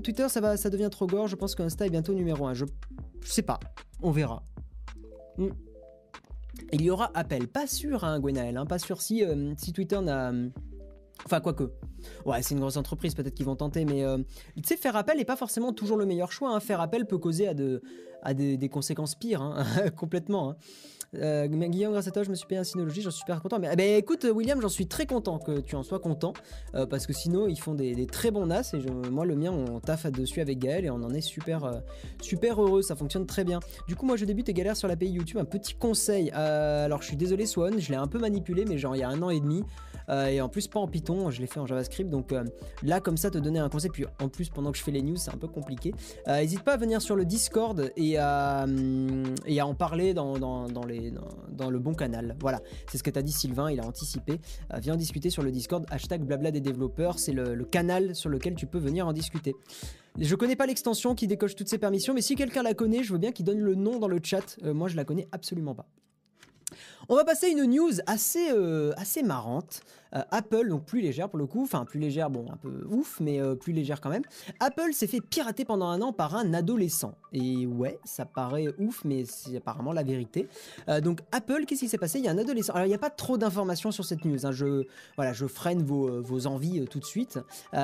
[0.03, 2.53] Twitter, ça, va, ça devient trop gore, je pense qu'Insta est bientôt numéro 1.
[2.53, 2.65] Je,
[3.25, 3.59] sais pas,
[4.03, 4.43] on verra.
[5.39, 5.49] Hmm.
[6.71, 9.23] Il y aura appel, pas sûr, hein, Gwenaël, hein, pas sûr si,
[9.57, 10.31] si Twitter n'a
[11.25, 11.71] Enfin, quoique.
[12.25, 14.17] Ouais, c'est une grosse entreprise, peut-être qu'ils vont tenter, mais euh,
[14.57, 16.53] tu sais, faire appel n'est pas forcément toujours le meilleur choix.
[16.53, 16.59] Hein.
[16.59, 17.81] Faire appel peut causer à, de,
[18.21, 19.63] à des, conséquences pires, hein,
[19.95, 20.51] complètement.
[20.51, 20.55] Hein.
[21.15, 23.59] Euh, Guillaume, grâce à toi, je me suis payé un Synology, j'en suis super content.
[23.59, 26.33] Mais écoute, William, j'en suis très content que tu en sois content,
[26.73, 29.79] euh, parce que sinon, ils font des, très bons NAS, et moi, le mien, on
[29.79, 31.83] taffe dessus avec Gaël, et on en est super,
[32.19, 33.59] super heureux, ça fonctionne très bien.
[33.87, 35.37] Du coup, moi, je débute et galère sur l'API YouTube.
[35.37, 38.95] Un petit conseil, alors je suis désolé, Swan, je l'ai un peu manipulé, mais genre
[38.95, 39.63] il y a un an et demi.
[40.09, 42.09] Et en plus pas en Python, je l'ai fait en JavaScript.
[42.09, 42.33] Donc
[42.83, 43.91] là, comme ça, te donner un conseil.
[43.91, 45.93] Puis en plus, pendant que je fais les news, c'est un peu compliqué.
[46.27, 50.33] N'hésite pas à venir sur le Discord et à, à en parler dans,
[51.69, 52.35] le bon canal.
[52.39, 54.39] Voilà, c'est ce que t'as dit Sylvain, il a anticipé.
[54.73, 58.55] Euh, viens discuter sur le Discord, hashtag blabla des développeurs, c'est le, canal sur lequel
[58.55, 59.55] tu peux venir en discuter.
[60.19, 63.13] Je connais pas l'extension qui décoche toutes ces permissions, mais si quelqu'un la connaît, je
[63.13, 64.57] veux bien qu'il donne le nom dans le chat.
[64.63, 65.87] Euh, moi, je la connais absolument pas.
[67.09, 69.81] On va passer à une news assez, euh, assez marrante.
[70.15, 73.19] Euh, Apple, donc plus légère pour le coup, enfin plus légère, bon un peu ouf,
[73.19, 74.23] mais euh, plus légère quand même.
[74.59, 77.15] Apple s'est fait pirater pendant un an par un adolescent.
[77.31, 80.47] Et ouais, ça paraît ouf, mais c'est apparemment la vérité.
[81.01, 82.19] donc Apple, qu'est-ce qui s'est passé?
[82.19, 82.73] Il y a un adolescent.
[82.73, 84.45] Alors il n'y a pas trop d'informations sur cette news.
[84.45, 84.51] Hein.
[84.51, 87.39] Je, voilà, je freine vos, vos envies tout de suite.
[87.73, 87.77] Il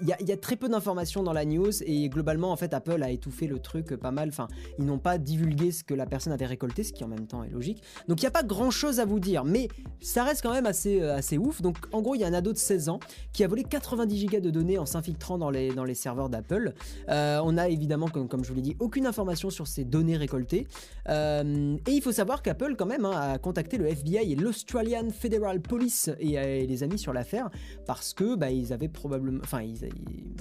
[0.00, 3.10] y, y, a très peu d'informations dans la news et globalement en fait Apple a
[3.10, 4.28] étouffé le truc pas mal.
[4.28, 4.48] Enfin,
[4.78, 7.44] ils n'ont pas divulgué ce que la personne avait récolté, ce qui en même temps
[7.44, 7.82] est logique.
[8.08, 9.68] Donc il n'y a pas grand chose à vous dire, mais
[10.00, 11.62] ça reste quand même assez, euh, assez ouf.
[11.62, 13.00] Donc en gros, il y a un ado de 16 ans
[13.32, 16.72] qui a volé 90 gigas de données en s'infiltrant dans les, dans les serveurs d'Apple.
[17.08, 20.16] Euh, on a évidemment, comme, comme je vous l'ai dit, aucune information sur ces données
[20.16, 20.66] récoltées.
[21.08, 25.10] Euh, et il faut savoir qu'Apple, quand même, hein, a contacté le FBI et l'Australian
[25.10, 27.50] Federal Police et, les amis sur l'affaire
[27.86, 29.40] parce que bah, ils avaient probablement.
[29.42, 29.62] Enfin,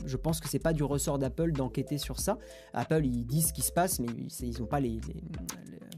[0.06, 2.38] je pense que c'est pas du ressort d'Apple d'enquêter sur ça.
[2.74, 4.08] Apple, ils disent ce qui se passe, mais
[4.42, 5.00] ils n'ont pas les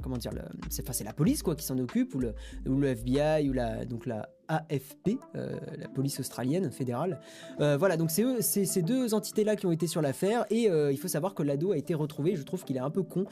[0.04, 0.32] comment dire,
[0.70, 2.36] c'est enfin, la police quoi qui s'en occupe ou le,
[2.68, 7.20] ou le FBI ou la donc la AFP, euh, la police australienne fédérale.
[7.60, 10.98] Euh, voilà, donc c'est ces deux entités-là qui ont été sur l'affaire et euh, il
[10.98, 12.36] faut savoir que l'ado a été retrouvé.
[12.36, 13.26] Je trouve qu'il est un peu con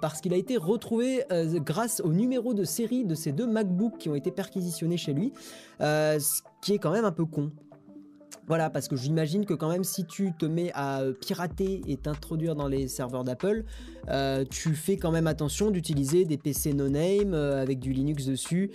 [0.00, 1.24] parce qu'il a été retrouvé
[1.64, 5.32] grâce au numéro de série de ces deux MacBooks qui ont été perquisitionnés chez lui,
[5.80, 7.50] ce qui est quand même un peu con.
[8.46, 12.54] Voilà, parce que j'imagine que quand même si tu te mets à pirater et t'introduire
[12.54, 13.64] dans les serveurs d'Apple,
[14.50, 18.70] tu fais quand même attention d'utiliser des PC no-name avec du Linux dessus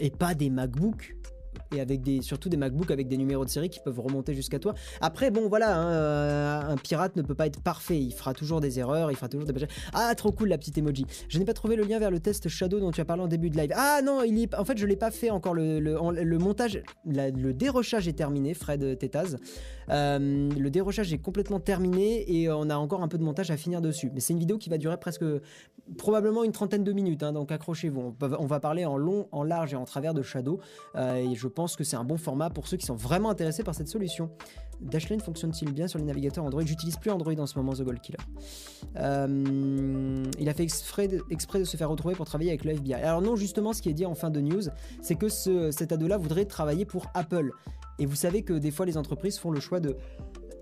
[0.00, 1.14] et pas des MacBooks
[1.74, 4.58] et avec des, surtout des MacBooks avec des numéros de série qui peuvent remonter jusqu'à
[4.58, 4.74] toi.
[5.00, 7.98] Après, bon, voilà, hein, euh, un pirate ne peut pas être parfait.
[7.98, 11.06] Il fera toujours des erreurs, il fera toujours des Ah, trop cool la petite emoji.
[11.28, 13.28] Je n'ai pas trouvé le lien vers le test Shadow dont tu as parlé en
[13.28, 13.72] début de live.
[13.74, 15.54] Ah non, il est, en fait, je l'ai pas fait encore.
[15.54, 19.36] Le, le, montage, le dérochage est terminé, Fred Tétaz.
[19.90, 23.56] Euh, le dérochage est complètement terminé et on a encore un peu de montage à
[23.56, 24.10] finir dessus.
[24.12, 25.24] Mais c'est une vidéo qui va durer presque
[25.98, 28.16] probablement une trentaine de minutes, hein, donc accrochez-vous.
[28.20, 30.60] On, va parler en long, en large et en travers de Shadow.
[30.96, 33.64] Euh, et je pense que c'est un bon format pour ceux qui sont vraiment intéressés
[33.64, 34.30] par cette solution.
[34.80, 36.62] Dashlane fonctionne-t-il bien sur les navigateurs Android?
[36.64, 38.18] J'utilise plus Android en ce moment, The Gold Killer.
[38.96, 42.94] Euh, il a fait exprès de, se faire retrouver pour travailler avec le FBI.
[42.94, 44.64] Alors non, justement, ce qui est dit en fin de news,
[45.00, 47.50] c'est que ce, cet ado-là voudrait travailler pour Apple.
[47.98, 49.96] Et vous savez que des fois, les entreprises font le choix de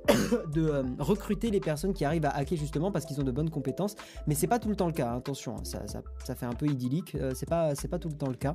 [0.56, 3.96] euh, recruter les personnes qui arrivent à hacker justement parce qu'ils ont de bonnes compétences.
[4.28, 6.66] Mais c'est pas tout le temps le cas, hein, attention, hein, ça, fait un peu
[6.66, 8.54] idyllique, euh, c'est pas, pas tout le temps le cas.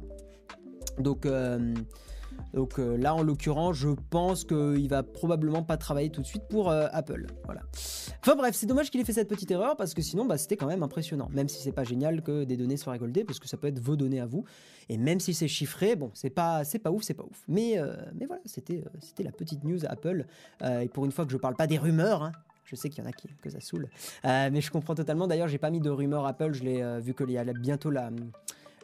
[0.99, 1.73] Donc, euh,
[2.53, 6.43] donc euh, là, en l'occurrence, je pense qu'il va probablement pas travailler tout de suite
[6.49, 7.27] pour euh, Apple.
[7.45, 7.61] Voilà.
[8.21, 10.57] Enfin bref, c'est dommage qu'il ait fait cette petite erreur parce que sinon, bah, c'était
[10.57, 11.29] quand même impressionnant.
[11.31, 13.79] Même si c'est pas génial que des données soient récoltées, parce que ça peut être
[13.79, 14.45] vos données à vous.
[14.89, 17.43] Et même si c'est chiffré, bon, c'est pas, c'est pas ouf, c'est pas ouf.
[17.47, 20.25] Mais, euh, mais voilà, c'était, c'était la petite news Apple.
[20.63, 22.31] et pour une fois que je parle pas des rumeurs, hein,
[22.65, 23.87] je sais qu'il y en a qui que ça saoule,
[24.23, 25.27] mais je comprends totalement.
[25.27, 26.53] D'ailleurs, j'ai pas mis de rumeurs Apple.
[26.53, 28.11] Je l'ai vu qu'il y a bientôt la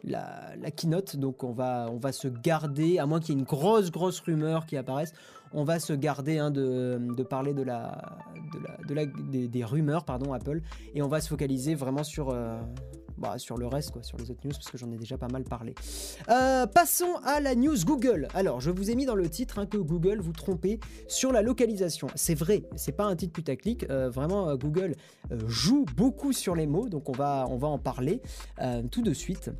[0.04, 1.16] la, keynote.
[1.16, 4.20] Donc on va, on va se garder, à moins qu'il y ait une grosse, grosse
[4.20, 5.12] rumeur qui apparaisse,
[5.52, 8.18] on va se garder hein, de, parler de la,
[8.88, 10.60] de la, des, rumeurs pardon, Apple
[10.94, 12.58] et on va se focaliser vraiment sur, euh,
[13.18, 15.28] bah, sur le reste, quoi, sur les autres news, parce que j'en ai déjà pas
[15.28, 15.74] mal parlé.
[16.28, 18.28] Euh, passons à la news Google.
[18.34, 21.42] Alors, je vous ai mis dans le titre hein, que Google vous trompez sur la
[21.42, 22.08] localisation.
[22.14, 23.88] C'est vrai, c'est pas un titre putaclic.
[23.90, 24.94] Euh, vraiment, Google
[25.46, 28.20] joue beaucoup sur les mots, donc on va, on va en parler
[28.90, 29.50] tout de suite.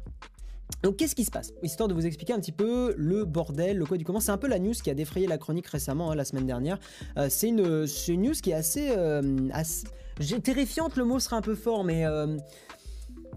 [0.82, 1.52] Donc qu'est-ce qui se passe?
[1.62, 4.20] Histoire de vous expliquer un petit peu le bordel, le quoi du comment.
[4.20, 6.78] C'est un peu la news qui a défrayé la chronique récemment, hein, la semaine dernière.
[7.16, 7.86] Euh, c'est une,
[8.20, 9.22] news qui est assez, euh,
[10.42, 10.96] terrifiante.
[10.96, 12.36] Le mot sera un peu fort, mais euh,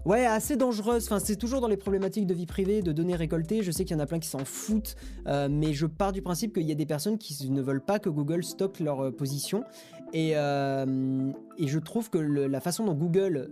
[0.04, 1.04] ouais, assez dangereuse.
[1.04, 3.62] Enfin, c'est toujours dans les problématiques de vie privée, de données récoltées.
[3.62, 6.54] Je sais qu'il y en a plein qui s'en foutent, mais je pars du principe
[6.54, 9.64] qu'il y a des personnes qui ne veulent pas que Google stocke leur position.
[10.12, 13.50] Et, et je trouve que la façon dont Google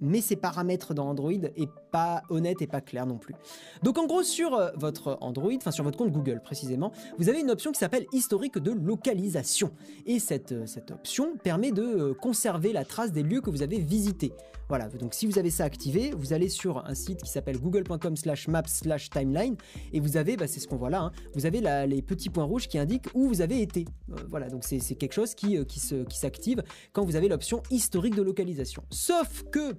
[0.00, 3.34] mais ses paramètres dans Android est pas honnête et pas clair non plus.
[3.82, 7.40] Donc en gros sur euh, votre Android, enfin sur votre compte Google précisément, vous avez
[7.40, 9.72] une option qui s'appelle historique de localisation.
[10.06, 13.62] Et cette, euh, cette option permet de euh, conserver la trace des lieux que vous
[13.62, 14.32] avez visités.
[14.68, 18.16] Voilà, donc si vous avez ça activé, vous allez sur un site qui s'appelle google.com
[18.16, 19.56] slash maps slash timeline
[19.94, 22.44] et vous avez, bah, c'est ce qu'on voit là, hein, vous avez les petits points
[22.44, 23.86] rouges qui indiquent où vous avez été.
[24.28, 26.56] voilà, donc c'est quelque chose qui, qui s'active qui
[26.92, 28.82] quand vous avez l'option historique de localisation.
[28.90, 29.74] Sauf que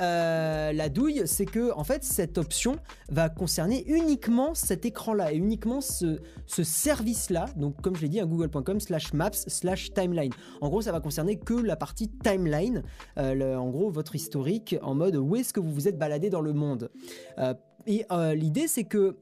[0.00, 2.76] euh, la douille, c'est que en fait cette option
[3.10, 7.46] va concerner uniquement cet écran-là et uniquement ce, service-là.
[7.56, 10.32] Donc comme je l'ai dit, un google.com slash maps slash timeline.
[10.60, 12.82] En gros, ça va concerner que la partie timeline,
[13.18, 16.40] euh, en gros votre historique en mode où est-ce que vous vous êtes baladé dans
[16.40, 16.90] le monde.
[17.38, 17.54] Euh,
[17.86, 19.16] et l'idée, c'est que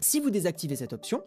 [0.00, 1.22] si vous désactivez cette option,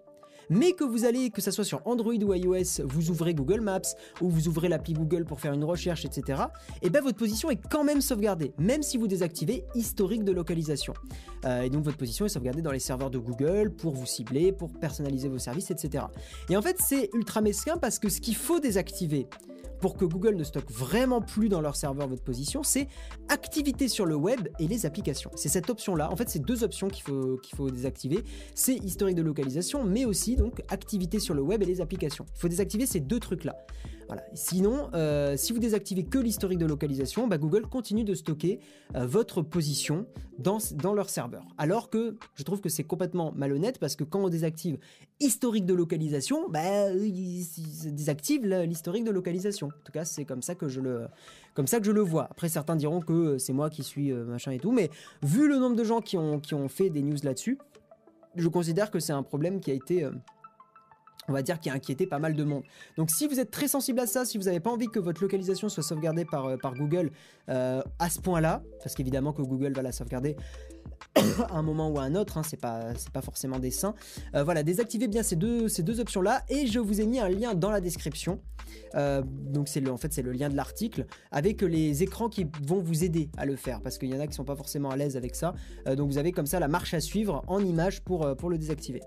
[0.49, 3.81] mais que vous allez, que ce soit sur Android ou iOS, vous ouvrez Google Maps
[4.21, 6.43] ou vous ouvrez l'appli Google pour faire une recherche, etc.,
[6.81, 10.31] et eh bien votre position est quand même sauvegardée, même si vous désactivez historique de
[10.31, 10.93] localisation.
[11.45, 14.51] Euh, et donc votre position est sauvegardée dans les serveurs de Google pour vous cibler,
[14.51, 16.05] pour personnaliser vos services, etc.
[16.49, 19.27] Et en fait, c'est ultra mesquin parce que ce qu'il faut désactiver,
[19.79, 22.87] pour que Google ne stocke vraiment plus dans leur serveur votre position, c'est
[23.29, 25.31] activité sur le web et les applications.
[25.35, 26.11] C'est cette option-là.
[26.11, 28.23] En fait, c'est deux options qu'il faut, désactiver.
[28.55, 32.25] C'est historique de localisation, mais aussi donc activité sur le web et les applications.
[32.35, 33.55] Il faut désactiver ces deux trucs-là.
[34.33, 38.59] Sinon, euh, si vous désactivez que l'historique de localisation, bah, Google continue de stocker
[38.95, 40.05] euh, votre position
[40.37, 40.59] dans,
[40.93, 41.45] leur serveur.
[41.57, 44.77] Alors que je trouve que c'est complètement malhonnête parce que quand on désactive
[45.19, 47.45] historique de localisation, bah, il,
[47.93, 49.67] désactive l'historique de localisation.
[49.67, 52.27] En tout cas, c'est comme ça que je le vois.
[52.31, 54.89] Après, certains diront que c'est moi qui suis euh, machin et tout, mais
[55.23, 57.57] vu le nombre de gens qui ont fait des news là-dessus,
[58.35, 60.07] je considère que c'est un problème qui a été
[61.29, 62.63] on va dire, qui a inquiété pas mal de monde.
[62.97, 65.21] Donc si vous êtes très sensible à ça, si vous n'avez pas envie que votre
[65.21, 67.11] localisation soit sauvegardée par, euh, Google
[67.49, 70.35] euh, à ce point-là, parce qu'évidemment que Google va la sauvegarder
[71.15, 73.95] à un moment ou à un autre, hein, c'est pas, forcément des saints.
[74.35, 77.71] Euh, voilà, désactivez bien ces deux, options-là et je vous ai mis un lien dans
[77.71, 78.39] la description.
[78.93, 82.81] donc c'est le, en fait c'est le lien de l'article avec les écrans qui vont
[82.81, 84.95] vous aider à le faire parce qu'il y en a qui sont pas forcément à
[84.95, 85.53] l'aise avec ça.
[85.97, 89.01] donc vous avez comme ça la marche à suivre en image pour le désactiver.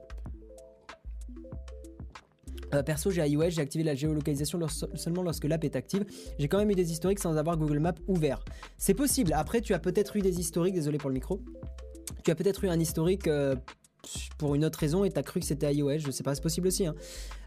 [2.74, 4.58] Euh, perso, j'ai iOS, j'ai activé la géolocalisation
[4.94, 6.04] seulement lorsque l'app est active.
[6.38, 8.44] J'ai quand même eu des historiques sans avoir Google Maps ouvert.
[8.78, 9.32] C'est possible.
[9.34, 11.40] Après, tu as peut-être eu des historiques, désolé pour le micro.
[12.24, 13.54] Tu as peut-être eu un historique euh,
[14.38, 15.98] pour une autre raison et tu as cru que c'était iOS.
[15.98, 16.86] Je sais pas, c'est possible aussi.
[16.86, 16.94] Hein.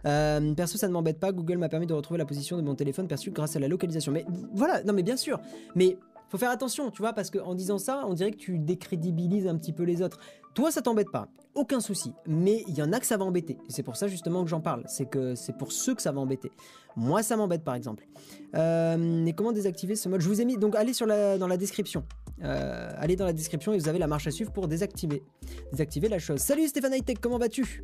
[0.06, 1.32] Euh, perso, ça ne m'embête pas.
[1.32, 4.12] Google m'a permis de retrouver la position de mon téléphone perçu grâce à la localisation.
[4.12, 5.40] Mais voilà, non, mais bien sûr.
[5.76, 5.98] Mais
[6.30, 9.58] faut faire attention, tu vois, parce qu'en disant ça, on dirait que tu décrédibilises un
[9.58, 10.20] petit peu les autres.
[10.54, 12.14] Toi, ça t'embête pas, aucun souci.
[12.26, 13.58] Mais il y en a que ça va embêter.
[13.68, 14.84] C'est pour ça justement que j'en parle.
[14.88, 16.52] C'est que c'est pour ceux que ça va embêter.
[16.96, 18.08] Moi, ça m'embête par exemple.
[18.56, 20.22] Euh, et comment désactiver ce mode?
[20.22, 20.58] Je vous ai mis.
[20.58, 20.94] Donc, allez
[21.38, 22.06] dans la description.
[22.44, 25.24] Euh, allez dans la description et vous avez la marche à suivre pour désactiver.
[25.72, 26.40] Désactiver la chose.
[26.40, 27.84] Salut Stéphane Hightech, comment vas-tu?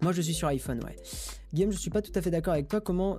[0.00, 0.96] Moi, je suis sur iPhone, ouais.
[1.52, 2.80] Guillaume, je suis pas tout à fait d'accord avec toi.
[2.80, 3.18] Comment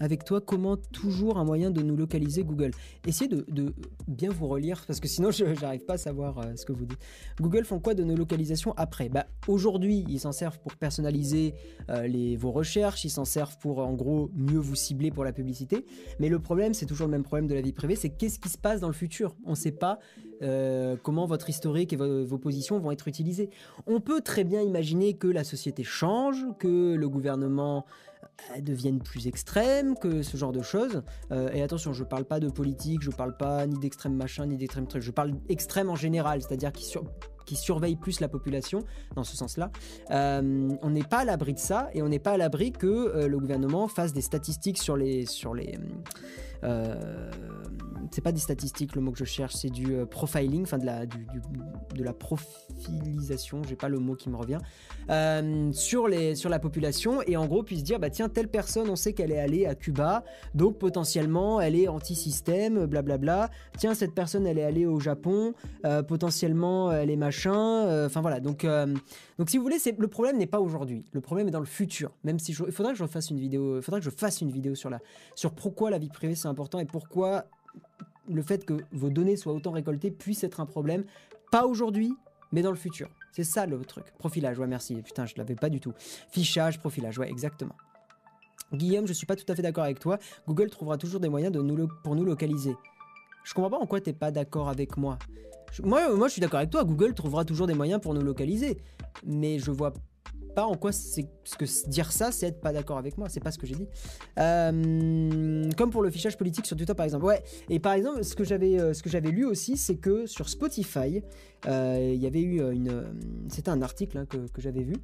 [0.00, 2.72] avec toi comment toujours un moyen de nous localiser Google?
[3.06, 3.74] Essayez de,
[4.08, 6.84] bien vous relire parce que sinon je n'arrive pas à savoir euh, ce que vous
[6.84, 6.98] dites.
[7.40, 9.08] Google font quoi de nos localisations après?
[9.08, 11.54] Bah, Aujourd'hui, ils s'en servent pour personnaliser
[11.90, 15.84] euh, vos recherches, ils s'en servent pour en gros mieux vous cibler pour la publicité.
[16.20, 18.48] Mais le problème, c'est toujours le même problème de la vie privée, c'est qu'est-ce qui
[18.48, 19.34] se passe dans le futur?
[19.44, 19.98] On ne sait pas
[20.42, 23.50] euh, comment votre historique et vos, positions vont être utilisées.
[23.86, 27.84] On peut très bien imaginer que la société change, que le gouvernement
[28.56, 31.02] euh, devienne plus extrême, que ce genre de choses.
[31.30, 34.56] Euh, et attention, je parle pas de politique, je parle pas ni d'extrême machin, ni
[34.56, 35.02] d'extrême truc.
[35.02, 37.04] Je parle extrême en général, c'est-à-dire qui, sur,
[37.44, 39.70] qui surveille plus la population, dans ce sens-là.
[40.10, 43.38] on n'est pas à l'abri de ça, et on n'est pas à l'abri que le
[43.38, 45.26] gouvernement fasse des statistiques sur les...
[45.26, 45.78] Sur les
[48.10, 50.86] c'est pas des statistiques le mot que je cherche, c'est du euh, profiling, enfin de
[50.86, 54.58] la, de la profilisation, j'ai pas le mot qui me revient,
[55.10, 58.88] euh, sur, les, sur la population et en gros puisse dire bah tiens telle personne
[58.90, 60.24] on sait qu'elle est allée à Cuba,
[60.54, 63.50] donc potentiellement elle est anti-système, blablabla.
[63.78, 68.40] Tiens cette personne elle est allée au Japon, euh, potentiellement elle est machin, enfin voilà
[68.40, 68.66] donc
[69.38, 72.12] donc si vous voulez le problème n'est pas aujourd'hui, le problème est dans le futur.
[72.24, 74.50] Même si il faudrait que je fasse une vidéo, il faudrait que je fasse une
[74.50, 75.00] vidéo sur la
[75.34, 77.46] sur pourquoi la vie privée c'est important et pourquoi
[78.28, 81.04] le fait que vos données soient autant récoltées puisse être un problème,
[81.50, 82.14] pas aujourd'hui,
[82.52, 83.08] mais dans le futur.
[83.32, 84.04] C'est ça le truc.
[84.18, 84.94] Profilage, ouais, merci.
[85.02, 85.92] Putain, je l'avais pas du tout.
[86.30, 87.74] Fichage, profilage, ouais, exactement.
[88.72, 90.18] Guillaume, je suis pas tout à fait d'accord avec toi.
[90.46, 92.74] Google trouvera toujours des moyens de nous pour nous localiser.
[93.44, 95.18] Je comprends pas en quoi t'es pas d'accord avec moi.
[95.82, 96.84] moi, moi, je suis d'accord avec toi.
[96.84, 98.78] Google trouvera toujours des moyens pour nous localiser.
[99.24, 99.92] Mais je vois
[100.54, 103.28] pas en quoi c'est ce que dire ça, c'est être pas d'accord avec moi.
[103.28, 103.88] C'est pas ce que j'ai dit.
[104.38, 107.24] Euh, comme pour le fichage politique sur Twitter par exemple.
[107.24, 107.42] Ouais.
[107.68, 110.48] Et par exemple, ce que j'avais euh, ce que j'avais lu aussi, c'est que sur
[110.48, 111.22] Spotify,
[111.66, 113.04] euh, il y avait eu une.
[113.48, 114.94] C'était un article hein, que, que j'avais vu.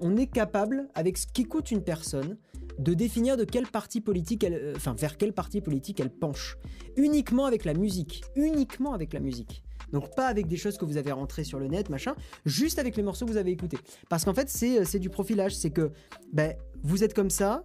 [0.00, 2.36] On est capable, avec ce qui coûte une personne,
[2.78, 6.56] de définir de quel parti politique elle, enfin vers quel parti politique elle penche,
[6.96, 9.62] uniquement avec la musique, uniquement avec la musique.
[9.92, 12.14] Donc pas avec des choses que vous avez rentrées sur le net, machin,
[12.46, 13.78] juste avec les morceaux que vous avez écoutés.
[14.08, 15.54] Parce qu'en fait, c'est euh, du profilage.
[15.54, 15.90] C'est que
[16.32, 17.64] ben, vous êtes comme ça,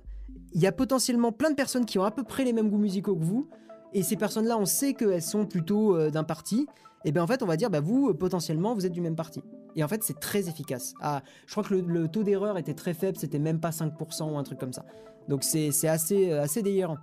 [0.54, 2.78] il y a potentiellement plein de personnes qui ont à peu près les mêmes goûts
[2.78, 3.50] musicaux que vous,
[3.94, 6.68] et ces personnes-là, on sait qu'elles sont plutôt euh, d'un parti,
[7.06, 9.42] et bien en fait, on va dire, bah, vous, potentiellement, vous êtes du même parti.
[9.76, 10.96] Et en fait, c'est très efficace.
[11.02, 14.38] Ah, je crois que le, taux d'erreur était très faible, c'était même pas 5% ou
[14.38, 14.86] un truc comme ça.
[15.30, 16.98] Donc c'est assez, euh, assez délirant.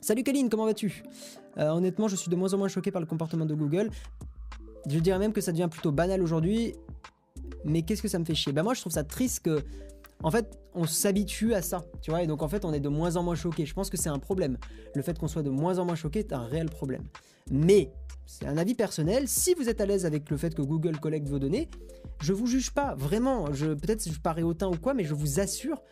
[0.00, 1.02] Salut Kaline, comment vas-tu?
[1.58, 3.90] Euh, Honnêtement, je suis de moins en moins choqué par le comportement de Google.
[4.88, 6.74] Je dirais même que ça devient plutôt banal aujourd'hui.
[7.64, 8.52] Mais qu'est-ce que ça me fait chier?
[8.52, 9.62] Bah moi, je trouve ça triste que,
[10.22, 12.22] en fait, on s'habitue à ça, tu vois?
[12.22, 13.66] Et donc en fait, on est de moins en moins choqué.
[13.66, 14.56] Je pense que c'est un problème.
[14.94, 17.02] Le fait qu'on soit de moins en moins choqué est un réel problème.
[17.50, 17.92] Mais
[18.30, 19.26] c'est un avis personnel.
[19.26, 21.68] Si vous êtes à l'aise avec le fait que Google collecte vos données,
[22.20, 23.52] je vous juge pas, vraiment.
[23.52, 25.82] Je, peut-être je parais hautain ou quoi, mais je vous assure,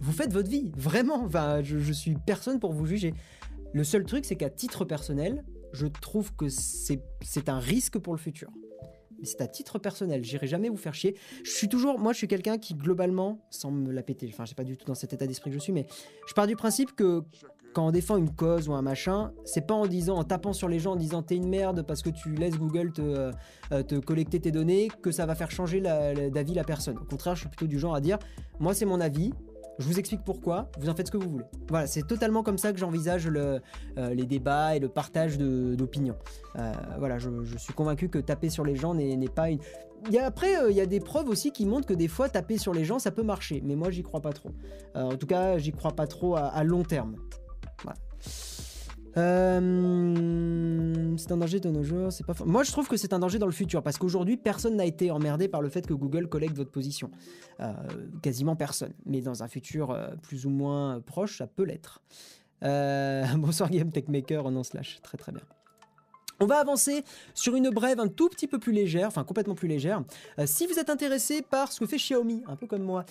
[0.00, 1.22] vous faites votre vie, vraiment.
[1.24, 3.14] Enfin, je, je suis personne pour vous juger.
[3.72, 8.18] Le seul truc, c'est qu'à titre personnel, je trouve que c'est un risque pour le
[8.18, 8.50] futur.
[9.20, 11.16] Mais c'est à titre personnel, j'irai jamais vous faire chier.
[11.44, 14.50] Je suis toujours, moi je suis quelqu'un qui globalement, sans me la péter, enfin je
[14.50, 15.86] sais pas du tout dans cet état d'esprit que je suis, mais
[16.26, 17.22] je pars du principe que
[17.74, 20.68] quand on défend une cause ou un machin, c'est pas en disant, en tapant sur
[20.68, 23.96] les gens, en disant t'es une merde parce que tu laisses Google te, euh, te
[23.96, 26.96] collecter tes données, que ça va faire changer d'avis la personne.
[26.98, 28.18] Au contraire, je suis plutôt du genre à dire,
[28.60, 29.32] moi c'est mon avis,
[29.78, 31.44] je vous explique pourquoi, vous en faites ce que vous voulez.
[31.68, 33.60] Voilà, c'est totalement comme ça que j'envisage le,
[33.98, 36.16] euh, les débats et le partage d'opinions.
[36.56, 39.58] Euh, voilà, je, suis convaincu que taper sur les gens n'est pas une...
[40.10, 42.56] y a, après, il y a des preuves aussi qui montrent que des fois, taper
[42.56, 43.62] sur les gens, ça peut marcher.
[43.64, 44.50] Mais moi, j'y crois pas trop.
[44.94, 47.16] en tout cas, j'y crois pas trop à, long terme.
[49.16, 52.34] Euh, c'est un danger de nos jours, c'est pas.
[52.44, 55.10] Moi, je trouve que c'est un danger dans le futur parce qu'aujourd'hui, personne n'a été
[55.10, 57.10] emmerdé par le fait que Google collecte votre position.
[57.60, 57.72] Euh,
[58.22, 58.92] quasiment personne.
[59.06, 62.02] Mais dans un futur euh, plus ou moins proche, ça peut l'être.
[63.36, 65.42] bonsoir Game Techmaker, non slash, très très bien.
[66.40, 69.68] On va avancer sur une brève un tout petit peu plus légère, enfin complètement plus
[69.68, 70.02] légère.
[70.38, 73.04] Euh, si vous êtes intéressé par ce que fait Xiaomi, un peu comme moi,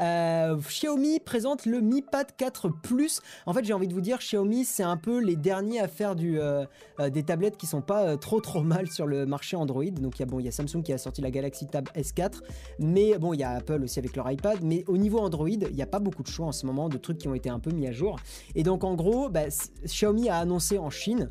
[0.00, 3.20] euh, Xiaomi présente le Mi Pad 4 Plus.
[3.44, 6.16] En fait, j'ai envie de vous dire, Xiaomi, c'est un peu les derniers à faire
[6.16, 6.64] du, euh,
[7.10, 9.84] des tablettes qui sont pas trop trop mal sur le marché Android.
[9.84, 12.40] Donc il y a bon, y a Samsung qui a sorti la Galaxy Tab S4,
[12.78, 14.58] mais bon, il y a Apple aussi avec leur iPad.
[14.62, 16.96] Mais au niveau Android, il n'y a pas beaucoup de choix en ce moment de
[16.96, 18.18] trucs qui ont été un peu mis à jour.
[18.54, 19.48] Et donc en gros, bah,
[19.84, 21.30] Xiaomi a annoncé en Chine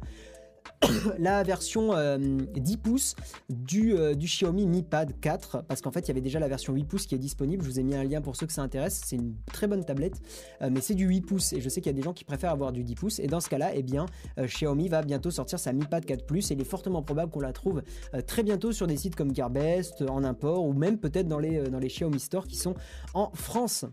[1.19, 3.15] la version 10 euh, pouces
[3.49, 6.47] du, euh, du, Xiaomi Mi Pad 4 parce qu'en fait il y avait déjà la
[6.47, 7.63] version 8 pouces qui est disponible.
[7.63, 9.01] Je vous ai mis un lien pour ceux que ça intéresse.
[9.05, 10.21] C'est une très bonne tablette,
[10.61, 12.23] euh, mais c'est du 8 pouces et je sais qu'il y a des gens qui
[12.23, 13.19] préfèrent avoir du 10 pouces.
[13.19, 14.05] Et dans ce cas-là, eh bien,
[14.37, 17.39] Xiaomi va bientôt sortir sa Mi Pad 4 Plus et il est fortement probable qu'on
[17.39, 17.81] la trouve
[18.27, 21.79] très bientôt sur des sites comme Gearbest en import ou même peut-être dans les, dans
[21.79, 22.75] les Xiaomi Store qui sont
[23.13, 23.85] en France.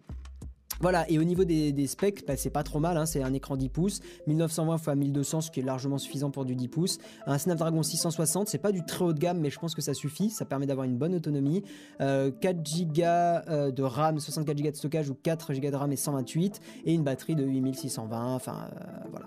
[0.81, 3.07] Voilà, et au niveau des, specs, bah, c'est pas trop mal, hein.
[3.07, 6.55] c'est un écran 10 pouces, 1920 x 1200, ce qui est largement suffisant pour du
[6.55, 9.75] 10 pouces, un Snapdragon 660, c'est pas du très haut de gamme, mais je pense
[9.75, 14.19] que ça suffit, ça permet d'avoir une bonne autonomie, 4 euh, Go euh, de RAM,
[14.19, 17.45] 64 Go de stockage ou 4 Go de RAM et 128, et une batterie de
[17.45, 19.27] 8620, enfin euh, voilà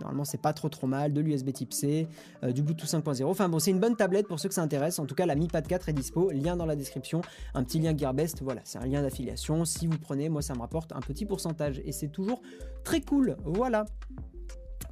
[0.00, 2.08] normalement c'est pas trop trop mal, de l'USB type C,
[2.42, 3.24] euh, du Bluetooth 5.0.
[3.24, 4.98] Enfin bon, c'est une bonne tablette pour ceux que ça intéresse.
[4.98, 7.22] En tout cas, la Mi Pad 4 est dispo, lien dans la description,
[7.54, 9.64] un petit lien Gearbest, voilà, c'est un lien d'affiliation.
[9.64, 12.42] Si vous prenez, moi ça me rapporte un petit pourcentage et c'est toujours
[12.84, 13.36] très cool.
[13.44, 13.84] Voilà.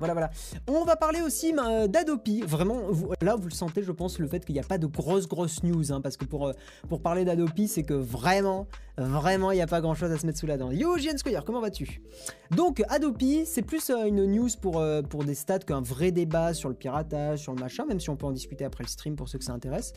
[0.03, 0.31] Voilà, voilà.
[0.67, 2.41] On va parler aussi ben, d'Adopi.
[2.41, 2.81] Vraiment,
[3.21, 5.63] là, vous le sentez, je pense, le fait qu'il n'y a pas de grosses, grosses
[5.63, 5.93] news.
[5.93, 6.53] Hein, parce que pour, euh,
[6.89, 10.27] pour parler d'Adopi, c'est que vraiment, vraiment, il n'y a pas grand chose à se
[10.27, 10.71] mettre sous la dent.
[10.71, 12.01] Yo, Gian Squire, comment vas-tu?
[12.51, 16.55] Donc, Adopi, c'est plus euh, une news pour, euh, pour des stats qu'un vrai débat
[16.55, 19.17] sur le piratage, sur le machin, même si on peut en discuter après le stream
[19.17, 19.93] pour ceux que ça intéresse.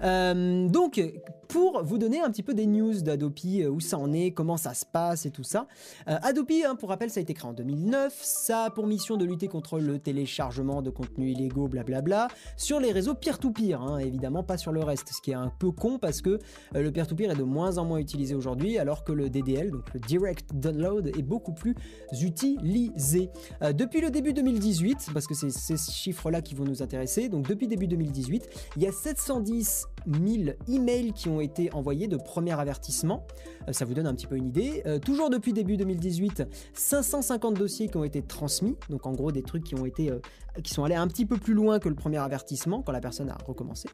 [0.00, 1.00] donc,
[1.48, 4.74] pour vous donner un petit peu des news d'Adopi, où ça en est, comment ça
[4.74, 5.66] se passe et tout ça.
[6.06, 8.18] Adopi, hein, pour rappel, ça a été créé en 2009.
[8.22, 12.92] Ça a pour mission de lutter contre le téléchargement de contenus illégaux, blablabla, sur les
[12.92, 16.22] réseaux peer-to-peer, hein, évidemment pas sur le reste, ce qui est un peu con parce
[16.22, 19.70] que euh, le peer-to-peer est de moins en moins utilisé aujourd'hui, alors que le DDL,
[19.70, 21.74] donc le Direct Download, est beaucoup plus
[22.20, 23.30] utilisé.
[23.62, 27.46] Euh, depuis le début 2018, parce que c'est ces chiffres-là qui vont nous intéresser, donc
[27.46, 32.58] depuis début 2018, il y a 710 000 emails qui ont été envoyés de premier
[32.58, 33.26] avertissement.
[33.68, 34.82] Euh, ça vous donne un petit peu une idée.
[35.04, 39.64] toujours depuis début 2018, 550 dossiers qui ont été transmis, donc en gros des trucs
[39.64, 40.20] qui ont été, euh,
[40.62, 43.30] qui sont allés un petit peu plus loin que le premier avertissement quand la personne
[43.30, 43.88] a recommencé.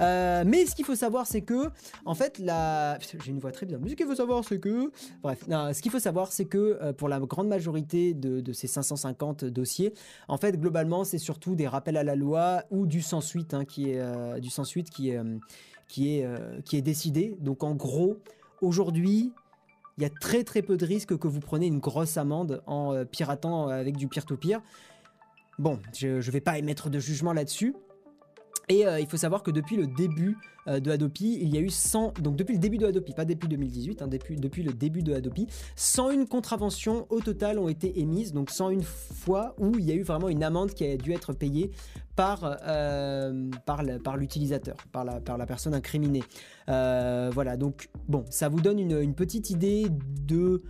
[0.00, 1.70] Euh, mais ce qu'il faut savoir, c'est que,
[2.04, 3.78] en fait, la, j'ai une voix très bien.
[3.80, 4.90] Mais ce qu'il faut savoir, c'est que,
[5.22, 9.44] bref, ce qu'il faut savoir, c'est que euh, pour la grande majorité de, ces 550
[9.44, 9.94] dossiers,
[10.28, 13.64] en fait, globalement, c'est surtout des rappels à la loi ou du sans suite, hein,
[13.64, 15.20] qui est du sans suite qui est
[15.88, 16.26] qui est
[16.64, 17.36] qui est décidé.
[17.40, 18.18] Donc, en gros,
[18.60, 19.32] aujourd'hui,
[19.98, 22.94] il y a très très peu de risques que vous preniez une grosse amende en
[22.94, 24.60] euh, piratant euh, avec du peer-to-peer.
[25.58, 27.74] Bon, je ne vais pas émettre de jugement là-dessus.
[28.68, 30.36] Et euh, il faut savoir que depuis le début
[30.68, 33.24] euh, de Adopi, il y a eu 100, donc depuis le début de Adopi, pas
[33.24, 38.00] depuis 2018, hein, depuis, depuis, le début de Adopi, 101 contraventions au total ont été
[38.00, 41.12] émises, donc 101 fois où il y a eu vraiment une amende qui a dû
[41.12, 41.72] être payée
[42.14, 43.50] par, euh,
[44.16, 46.22] l'utilisateur, par la personne incriminée.
[46.66, 50.62] voilà, donc bon, ça vous donne une petite idée de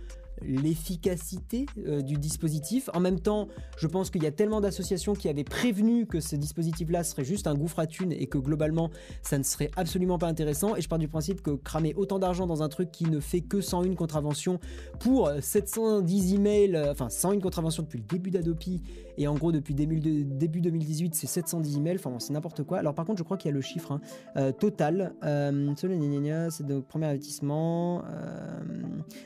[0.45, 2.89] l'efficacité euh, du dispositif.
[2.93, 6.35] En même temps, je pense qu'il y a tellement d'associations qui avaient prévenu que ce
[6.35, 8.89] dispositif-là serait juste un gouffre à thunes et que globalement,
[9.21, 10.75] ça ne serait absolument pas intéressant.
[10.75, 13.41] Et je pars du principe que cramer autant d'argent dans un truc qui ne fait
[13.41, 14.59] que 101 contraventions
[14.99, 18.81] pour 710 emails, euh, enfin 101 contraventions depuis le début d'Adopi,
[19.17, 22.79] et en gros depuis début, début 2018, c'est 710 emails, enfin c'est n'importe quoi.
[22.79, 24.01] Alors par contre, je crois qu'il y a le chiffre hein,
[24.37, 25.13] euh, total.
[25.21, 28.03] c'est le premier avertissement.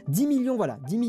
[0.08, 1.06] 10 millions, voilà, 10 millions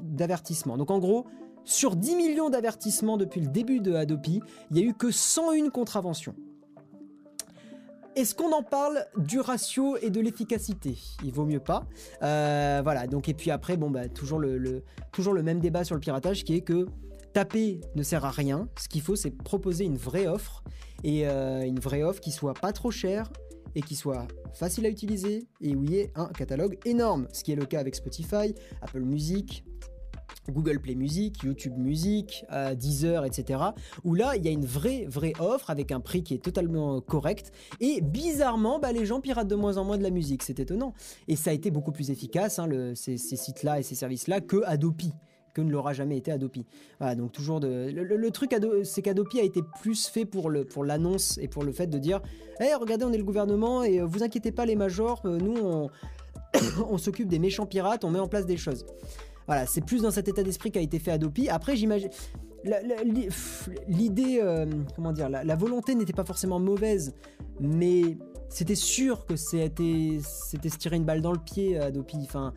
[0.00, 0.76] d'avertissements.
[0.76, 1.26] Donc en gros,
[1.64, 5.70] sur 10 millions d'avertissements depuis le début de Adopi, il n'y a eu que 101
[5.70, 6.34] contraventions.
[8.14, 10.98] Est-ce qu'on en parle du ratio et de l'efficacité?
[11.24, 11.86] Il vaut mieux pas.
[12.22, 15.94] Euh, voilà, donc et puis après, bon, bah, toujours, le, toujours le même débat sur
[15.94, 16.86] le piratage qui est que
[17.32, 18.68] taper ne sert à rien.
[18.78, 20.62] Ce qu'il faut, c'est proposer une vraie offre
[21.04, 23.30] et euh, une vraie offre qui soit pas trop chère
[23.74, 27.42] et qui soit facile à utiliser et où il y ait un catalogue énorme, ce
[27.44, 29.64] qui est le cas avec Spotify, Apple Music,
[30.50, 33.60] Google Play Music, YouTube Music, euh, Deezer, etc.
[34.04, 37.00] Où là, il y a une vraie, vraie offre avec un prix qui est totalement
[37.00, 37.52] correct.
[37.80, 40.42] Et bizarrement, bah, les gens piratent de moins en moins de la musique.
[40.42, 40.94] C'est étonnant.
[41.28, 45.12] Et ça a été beaucoup plus efficace, hein, ces, sites-là et ces services-là, que Adopi
[45.54, 46.66] que ne l'aura jamais été Adopi.
[46.98, 47.90] Voilà, donc toujours de...
[47.90, 51.72] le, truc, c'est qu'Adopi a été plus fait pour le pour l'annonce et pour le
[51.72, 52.20] fait de dire,
[52.60, 55.56] hé, regardez, on est le gouvernement et euh, vous inquiétez pas les majors, euh, nous
[55.56, 55.90] on,
[56.90, 58.86] on s'occupe des méchants pirates, on met en place des choses.
[59.46, 61.48] Voilà, c'est plus dans cet état d'esprit qu'a été fait Adopi.
[61.48, 62.10] Après, j'imagine.
[63.88, 67.12] L'idée, euh, comment dire, la, volonté n'était pas forcément mauvaise,
[67.58, 68.16] mais
[68.48, 72.18] c'était sûr que c'était se tirer une balle dans le pied, Adopi.
[72.22, 72.54] Enfin.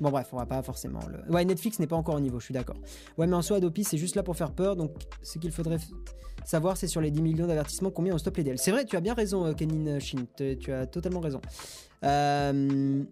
[0.00, 1.00] Bon, bref, on va pas forcément.
[1.28, 2.76] Ouais, Netflix n'est pas encore au niveau, je suis d'accord.
[3.18, 4.92] Ouais, mais en soi, Adopi, c'est juste là pour faire peur, donc
[5.22, 5.78] ce qu'il faudrait
[6.44, 8.58] savoir, c'est sur les 10 millions d'avertissements combien on stoppe les DL.
[8.58, 11.40] C'est vrai, tu as bien raison, euh, Kenin Shin, tu as totalement raison.
[12.04, 13.04] Euh.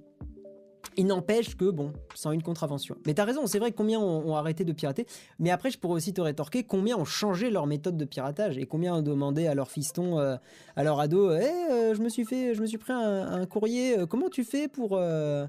[0.96, 2.96] Il n'empêche que, bon, sans une contravention.
[3.06, 5.06] Mais t'as raison, c'est vrai combien ont, arrêté de pirater?
[5.38, 8.66] Mais après, je pourrais aussi te rétorquer combien ont changé leur méthode de piratage et
[8.66, 10.36] combien ont demandé à leur fiston, euh,
[10.76, 13.98] à leur ado, hé, euh, je me suis fait, je me suis pris un, courrier.
[13.98, 15.46] Euh, comment tu fais pour euh,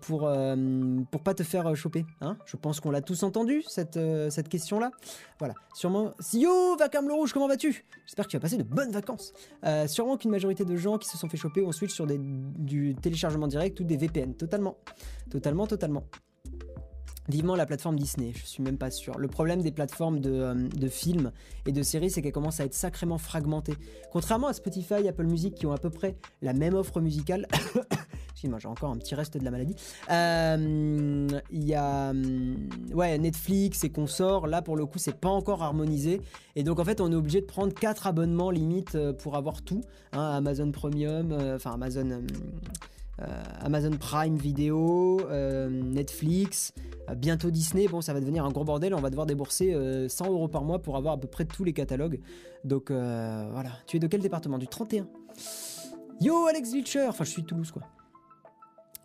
[0.00, 0.56] pour, euh,
[1.10, 2.04] pour pas te faire euh, choper.
[2.20, 3.98] Hein Je pense qu'on l'a tous entendu, cette,
[4.30, 4.90] cette question-là.
[5.38, 5.54] Voilà.
[5.74, 6.12] Sûrement.
[6.20, 7.84] Si yo, Vacam le Rouge, comment vas-tu?
[8.06, 9.32] J'espère que tu as passé de bonnes vacances.
[9.86, 12.94] sûrement qu'une majorité de gens qui se sont fait choper ont switch sur des, du
[12.94, 14.34] téléchargement direct ou des VPN.
[14.34, 14.76] Totalement.
[15.30, 16.04] Totalement, totalement.
[17.28, 19.18] Vivement la plateforme Disney, je suis même pas sûr.
[19.18, 21.32] Le problème des plateformes de, de films
[21.66, 23.76] et de séries, c'est qu'elles commencent à être sacrément fragmentées.
[24.12, 27.46] Contrairement à Spotify, Apple Music, qui ont à peu près la même offre musicale,
[28.48, 29.74] moi j'ai encore un petit reste de la maladie.
[30.10, 35.28] Euh, il y a hum, ouais, Netflix et consorts, là pour le coup c'est pas
[35.28, 36.20] encore harmonisé.
[36.56, 39.62] Et donc en fait on est obligé de prendre quatre abonnements limite euh, pour avoir
[39.62, 39.82] tout.
[40.12, 42.22] Hein, Amazon Premium, euh, enfin Amazon...
[43.60, 45.20] Amazon Prime Video,
[45.70, 46.72] Netflix,
[47.16, 47.88] bientôt Disney.
[47.88, 48.94] Bon, ça va devenir un gros bordel.
[48.94, 51.72] On va devoir débourser 100 euros par mois pour avoir à peu près tous les
[51.72, 52.20] catalogues.
[52.64, 53.70] Donc voilà.
[53.86, 54.58] Tu es de quel département?
[54.58, 55.06] Du 31.
[56.20, 57.82] Yo Alex Glitcher Enfin, je suis de Toulouse quoi.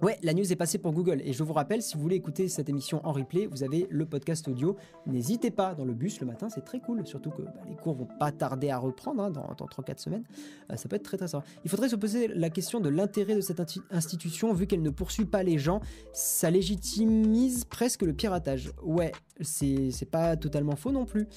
[0.02, 2.48] Ouais, la news est passée pour Google et je vous rappelle, si vous voulez écouter
[2.48, 4.78] cette émission en replay, vous avez le podcast audio.
[5.06, 7.96] N'hésitez pas dans le bus le matin, c'est très cool, surtout que bah, les cours
[7.96, 10.24] vont pas tarder à reprendre hein, dans, dans 3-4 semaines.
[10.72, 11.46] Euh, ça peut être très très sympa.
[11.66, 15.26] Il faudrait se poser la question de l'intérêt de cette institution vu qu'elle ne poursuit
[15.26, 15.82] pas les gens.
[16.14, 18.72] Ça légitimise presque le piratage.
[18.82, 21.28] Ouais, c'est pas totalement faux non plus.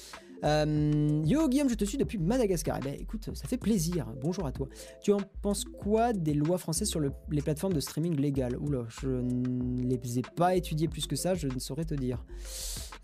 [0.45, 2.79] Euh, yo Guillaume, je te suis depuis Madagascar.
[2.81, 4.07] Eh ben écoute, ça fait plaisir.
[4.21, 4.69] Bonjour à toi.
[5.01, 8.57] Tu en penses quoi des lois françaises sur les plateformes de streaming légales?
[8.57, 12.25] Oula, je ne les ai pas étudiées plus que ça, je ne saurais te dire.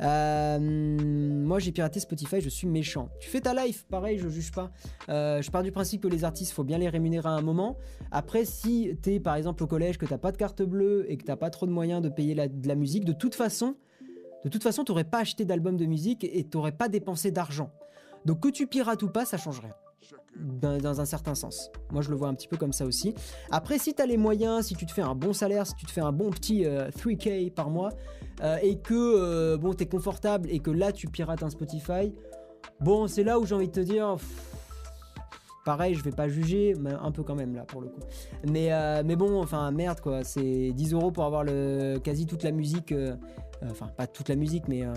[0.01, 3.09] Euh, moi j'ai piraté Spotify, je suis méchant.
[3.21, 4.71] Tu fais ta life, pareil, je juge pas.
[5.09, 7.77] Euh, je pars du principe que les artistes, faut bien les rémunérer à un moment.
[8.11, 11.25] Après, si t'es par exemple au collège, que t'as pas de carte bleue et que
[11.25, 13.77] t'as pas trop de moyens de payer de la musique, de toute façon,
[14.45, 17.31] de toute façon, tu n'aurais pas acheté d'album de musique et tu n'aurais pas dépensé
[17.31, 17.71] d'argent.
[18.25, 19.73] Donc que tu pirates ou pas, ça changerait.
[20.37, 21.71] Dans, dans, un certain sens.
[21.91, 23.15] Moi, je le vois un petit peu comme ça aussi.
[23.51, 25.85] Après, si tu as les moyens, si tu te fais un bon salaire, si tu
[25.85, 27.91] te fais un bon petit 3K euh, par mois,
[28.43, 32.15] euh, et que euh, bon, tu es confortable et que là, tu pirates un Spotify,
[32.81, 34.17] bon, c'est là où j'ai envie de te dire...
[35.65, 38.01] pareil, je vais pas juger, mais un peu quand même là pour le coup.
[38.47, 38.71] Mais,
[39.03, 41.45] mais bon, enfin merde quoi, c'est 10 euros pour avoir
[42.03, 42.95] quasi toute la musique
[43.65, 44.93] enfin, pas toute la musique, mais euh,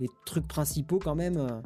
[0.00, 1.36] les trucs principaux quand même.
[1.36, 1.60] Euh.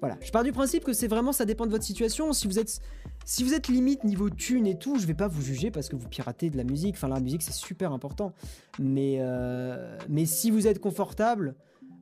[0.00, 2.32] voilà, je pars du principe que c'est vraiment ça dépend de votre situation.
[2.32, 2.80] Si vous êtes
[3.24, 5.96] si vous êtes limite niveau thune et tout, je vais pas vous juger parce que
[5.96, 6.94] vous piratez de la musique.
[6.96, 8.32] Enfin, la musique c'est super important.
[8.78, 9.20] Mais
[10.08, 11.54] mais si vous êtes confortable,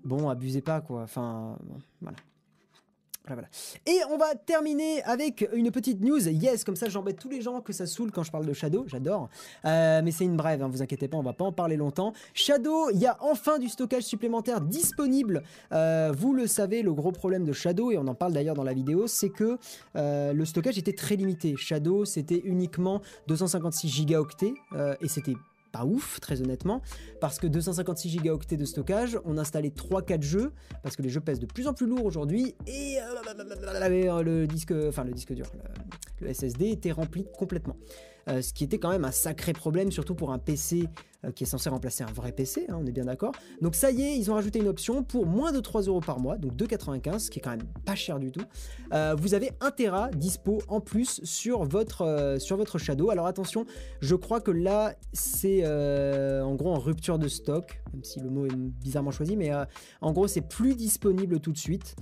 [0.04, 1.02] bon, abusez pas quoi.
[1.02, 1.58] Enfin,
[2.00, 2.16] voilà.
[3.86, 6.28] Et on va terminer avec une petite news.
[6.28, 8.84] Yes, comme ça j'embête tous les gens que ça saoule quand je parle de Shadow.
[8.86, 9.28] J'adore.
[9.64, 12.12] Euh, mais c'est une brève, hein, vous inquiétez pas, on va pas en parler longtemps.
[12.34, 15.42] Shadow, il y a enfin du stockage supplémentaire disponible.
[15.72, 18.64] Euh, vous le savez, le gros problème de Shadow, et on en parle d'ailleurs dans
[18.64, 19.58] la vidéo, c'est que
[19.96, 21.54] euh, le stockage était très limité.
[21.56, 24.54] Shadow, c'était uniquement 256 gigaoctets
[25.00, 25.34] et c'était
[25.84, 26.80] ouf, très honnêtement,
[27.20, 30.52] parce que 256 gigaoctets de stockage, on installait 3-4 jeux,
[30.82, 34.72] parce que les jeux pèsent de plus en plus lourd aujourd'hui, et euh, le disque,
[34.88, 35.46] enfin le disque dur,
[36.20, 37.76] le SSD était rempli complètement.
[38.28, 40.88] Euh, ce qui était quand même un sacré problème, surtout pour un PC
[41.34, 43.32] qui est censé remplacer un vrai PC, hein, on est bien d'accord.
[43.60, 46.20] Donc ça y est, ils ont rajouté une option pour moins de 3 euros par
[46.20, 48.44] mois, donc 2,95, ce qui est quand même pas cher du tout.
[48.92, 53.10] Euh, vous avez 1 Tera dispo en plus sur votre, sur votre Shadow.
[53.10, 53.66] Alors attention,
[54.00, 58.46] je crois que là, c'est en gros en rupture de stock, même si le mot
[58.46, 59.50] est bizarrement choisi, mais
[60.00, 61.96] en gros, c'est plus disponible tout de suite,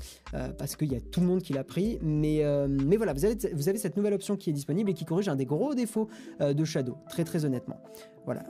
[0.58, 1.98] parce qu'il y a tout le monde qui l'a pris.
[2.02, 5.04] Mais, mais voilà, vous avez, vous avez cette nouvelle option qui est disponible et qui
[5.04, 6.08] corrige un des gros défauts
[6.40, 7.80] de Shadow, très très honnêtement.
[8.24, 8.42] Voilà.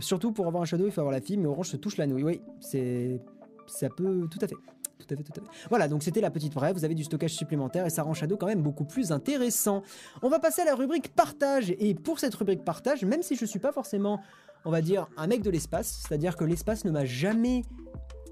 [0.00, 2.06] surtout pour avoir un Shadow, il faut avoir la fille, mais Orange se touche la
[2.06, 2.24] nouille.
[2.24, 3.20] Oui, c'est
[3.66, 4.56] ça peut tout à fait.
[4.98, 5.68] Tout à fait, tout à fait.
[5.68, 6.74] Voilà, donc c'était la petite brève.
[6.74, 9.82] Vous avez du stockage supplémentaire et ça rend Shadow quand même beaucoup plus intéressant.
[10.22, 11.74] On va passer à la rubrique partage.
[11.78, 14.20] Et pour cette rubrique partage, même si je suis pas forcément,
[14.64, 17.62] on va dire, un mec de l'espace, c'est-à-dire que l'espace ne m'a jamais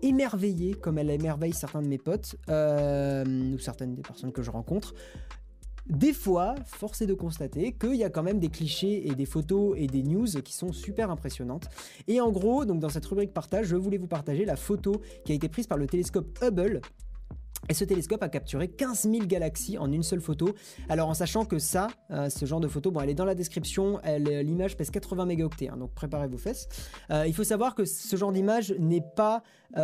[0.02, 3.24] émerveillé comme elle émerveille certains de mes potes euh,
[3.54, 4.94] ou certaines des personnes que je rencontre.
[5.86, 9.26] Des fois, force est de constater qu'il y a quand même des clichés et des
[9.26, 11.68] photos et des news qui sont super impressionnantes.
[12.08, 15.32] Et en gros, donc dans cette rubrique partage, je voulais vous partager la photo qui
[15.32, 16.80] a été prise par le télescope Hubble
[17.68, 20.54] et ce télescope a capturé 15 000 galaxies en une seule photo.
[20.88, 23.34] Alors en sachant que ça, euh, ce genre de photo, bon elle est dans la
[23.34, 26.68] description, euh, l'image pèse 80 mégaoctets, hein, donc préparez vos fesses.
[27.10, 29.42] Euh, il faut savoir que ce genre d'image n'est pas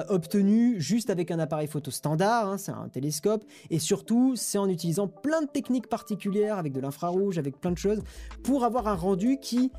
[0.08, 4.68] obtenu juste avec un appareil photo standard, hein, c'est un télescope, et surtout c'est en
[4.68, 8.00] utilisant plein de techniques particulières, avec de l'infrarouge, avec plein de choses,
[8.44, 9.72] pour avoir un rendu qui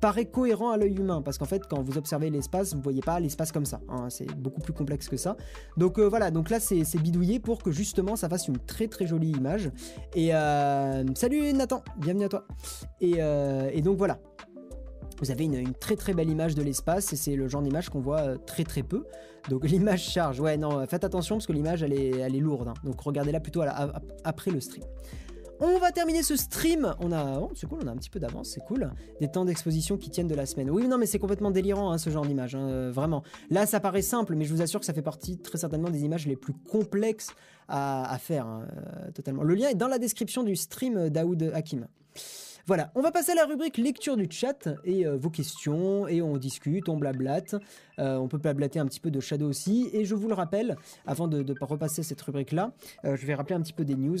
[0.00, 3.18] paraît cohérent à l'œil humain parce qu'en fait quand vous observez l'espace vous voyez pas
[3.20, 5.36] l'espace comme ça hein, c'est beaucoup plus complexe que ça
[5.76, 9.06] donc euh, voilà donc là c'est bidouillé pour que justement ça fasse une très très
[9.06, 9.70] jolie image
[10.14, 12.44] et euh, salut Nathan bienvenue à toi
[13.00, 14.18] et, euh, donc voilà
[15.20, 18.00] vous avez une, très très belle image de l'espace et c'est le genre d'image qu'on
[18.00, 19.06] voit très très peu.
[19.48, 22.68] Donc l'image charge, ouais non, faites attention parce que l'image elle est, elle est lourde.
[22.68, 22.74] Hein.
[22.84, 23.62] Donc regardez-la plutôt
[24.24, 24.84] après le stream.
[25.58, 26.94] On va terminer ce stream.
[27.00, 28.90] On a, oh, c'est cool, on a un petit peu d'avance, c'est cool.
[29.20, 30.70] Des temps d'exposition qui tiennent de la semaine.
[30.70, 33.22] Oui, non, mais c'est complètement délirant hein, ce genre d'image, hein, euh, vraiment.
[33.48, 36.04] Là, ça paraît simple, mais je vous assure que ça fait partie très certainement des
[36.04, 37.30] images les plus complexes
[37.68, 39.42] à, faire, hein, euh, totalement.
[39.42, 41.86] Le lien est dans la description du stream d'Aoud Hakim.
[42.66, 46.20] Voilà, on va passer à la rubrique lecture du chat et euh, vos questions et
[46.20, 47.54] on discute, on blablate.
[47.98, 49.88] on peut blablater un petit peu de Shadow aussi.
[49.94, 50.76] Et je vous le rappelle,
[51.06, 52.72] avant de, de repasser cette rubrique-là,
[53.04, 54.18] je vais rappeler un petit peu des news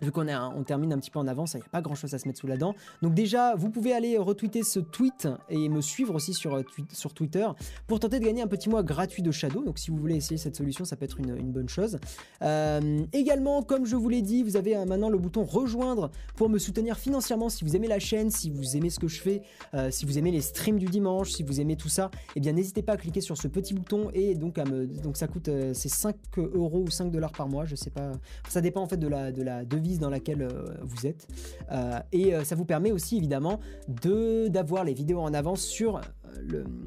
[0.00, 2.14] vu qu'on on termine un petit peu en avance, il n'y a pas grand chose
[2.14, 2.74] à se mettre sous la dent.
[3.02, 7.14] Donc déjà, vous pouvez aller retweeter ce tweet et me suivre aussi sur, euh, sur
[7.14, 7.46] Twitter
[7.86, 9.64] pour tenter de gagner un petit mois gratuit de Shadow.
[9.64, 11.98] Donc si vous voulez essayer cette solution, ça peut être une, bonne chose.
[12.42, 16.48] Euh, également, comme je vous l'ai dit, vous avez euh, maintenant le bouton rejoindre pour
[16.48, 19.42] me soutenir financièrement si vous aimez la chaîne, si vous aimez ce que je fais,
[19.90, 22.82] si vous aimez les streams du dimanche, si vous aimez tout ça, eh bien n'hésitez
[22.82, 24.58] pas à cliquer sur ce petit bouton et donc
[25.02, 28.12] donc ça coûte c'est 5 euros ou 5 dollars par mois, je sais pas,
[28.48, 31.28] ça dépend en fait de la de la devise dans laquelle euh, vous êtes.
[31.70, 33.60] Euh, et euh, ça vous permet aussi évidemment
[34.02, 36.00] de d'avoir les vidéos en avance sur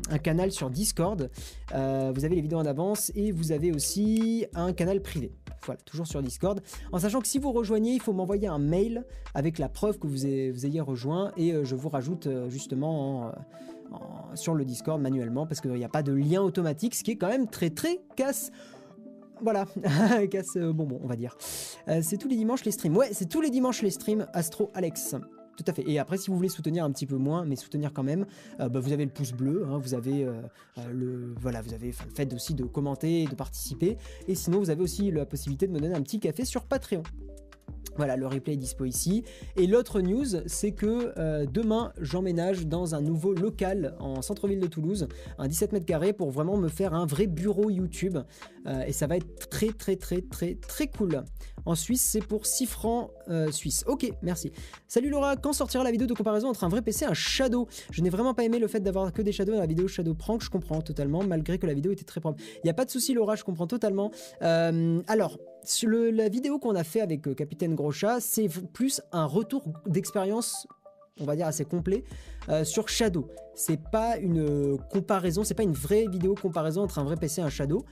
[0.09, 1.29] un canal sur Discord.
[1.71, 5.31] vous avez les vidéos en avance et vous avez aussi un canal privé.
[5.63, 6.59] Voilà, toujours sur Discord.
[6.91, 10.07] En sachant que si vous rejoignez, il faut m'envoyer un mail avec la preuve que
[10.07, 13.31] vous ayez rejoint et je vous rajoute justement
[14.35, 17.17] sur le Discord manuellement parce qu'il n'y a pas de lien automatique, ce qui est
[17.17, 18.51] quand même très très casse
[19.41, 19.65] voilà,
[20.31, 21.37] casse euh, bonbon, on va dire.
[21.87, 22.95] Euh, c'est tous les dimanches les streams.
[22.95, 25.15] Ouais, c'est tous les dimanches les streams Astro Alex.
[25.57, 25.83] Tout à fait.
[25.87, 28.25] Et après, si vous voulez soutenir un petit peu moins, mais soutenir quand même,
[28.59, 30.27] euh, bah, vous avez le pouce bleu, hein, vous avez
[30.93, 33.97] le voilà, vous avez le fait aussi de commenter, de participer.
[34.27, 37.03] Et sinon, vous avez aussi la possibilité de me donner un petit café sur Patreon.
[37.97, 39.23] Voilà, le replay est dispo ici.
[39.55, 44.67] Et l'autre news, c'est que euh, demain, j'emménage dans un nouveau local en centre-ville de
[44.67, 45.07] Toulouse,
[45.39, 48.19] un 17 mètres carrés, pour vraiment me faire un vrai bureau YouTube.
[48.67, 51.23] Euh, et ça va être très, très, très, très, très cool.
[51.65, 53.83] En Suisse, c'est pour 6 francs euh, suisses.
[53.87, 54.51] Ok, merci.
[54.87, 57.67] Salut Laura, quand sortira la vidéo de comparaison entre un vrai PC et un Shadow?
[57.89, 60.13] Je n'ai vraiment pas aimé le fait d'avoir que des Shadows dans la vidéo Shadow
[60.13, 62.39] Prank, je comprends totalement, malgré que la vidéo était très propre.
[62.57, 64.11] Il n'y a pas de souci Laura, je comprends totalement.
[64.39, 65.39] alors,
[65.83, 70.67] la vidéo qu'on a fait avec Capitaine Gros c'est plus un retour d'expérience
[71.19, 72.03] on va dire assez complet
[72.49, 73.27] euh, sur Shadow.
[73.55, 77.43] C'est pas une comparaison, c'est pas une vraie vidéo comparaison entre un vrai PC et
[77.43, 77.85] un Shadow.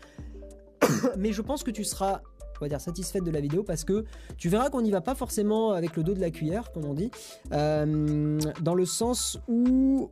[1.18, 2.22] Mais je pense que tu seras
[2.58, 4.06] on va dire satisfaite de la vidéo parce que
[4.38, 6.94] tu verras qu'on n'y va pas forcément avec le dos de la cuillère, comme on
[6.94, 7.12] dit,
[7.52, 10.10] euh, dans le sens où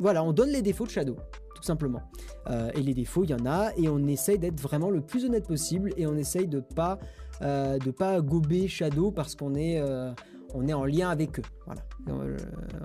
[0.00, 1.16] voilà, on donne les défauts de Shadow
[1.60, 2.02] tout simplement.
[2.48, 5.24] Euh, et les défauts, il y en a, et on essaye d'être vraiment le plus
[5.24, 6.98] honnête possible, et on essaye de pas
[7.42, 10.12] euh, de pas gober Shadow parce qu'on est, euh,
[10.54, 11.42] on est en lien avec eux.
[11.66, 11.82] Voilà.
[12.08, 12.36] Euh,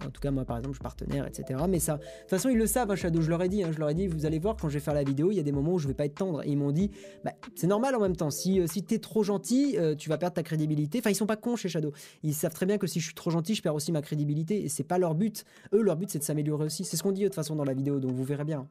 [0.06, 1.60] en tout cas, moi par exemple, je suis partenaire, etc.
[1.68, 3.22] Mais ça, de toute façon, ils le savent, hein, Shadow.
[3.22, 4.80] Je leur ai dit, hein, je leur ai dit, vous allez voir quand je vais
[4.80, 6.44] faire la vidéo, il y a des moments où je vais pas être tendre.
[6.44, 6.92] Et ils m'ont dit,
[7.24, 8.30] bah, c'est normal en même temps.
[8.30, 11.00] Si, si es trop gentil, tu vas perdre ta crédibilité.
[11.00, 11.92] Enfin, ils sont pas cons chez Shadow.
[12.24, 14.64] Ils savent très bien que si je suis trop gentil, je perds aussi ma crédibilité.
[14.64, 15.46] Et c'est pas leur but.
[15.74, 16.84] Eux, leur but, c'est de s'améliorer aussi.
[16.84, 18.68] C'est ce qu'on dit de toute façon dans la vidéo, donc vous verrez bien.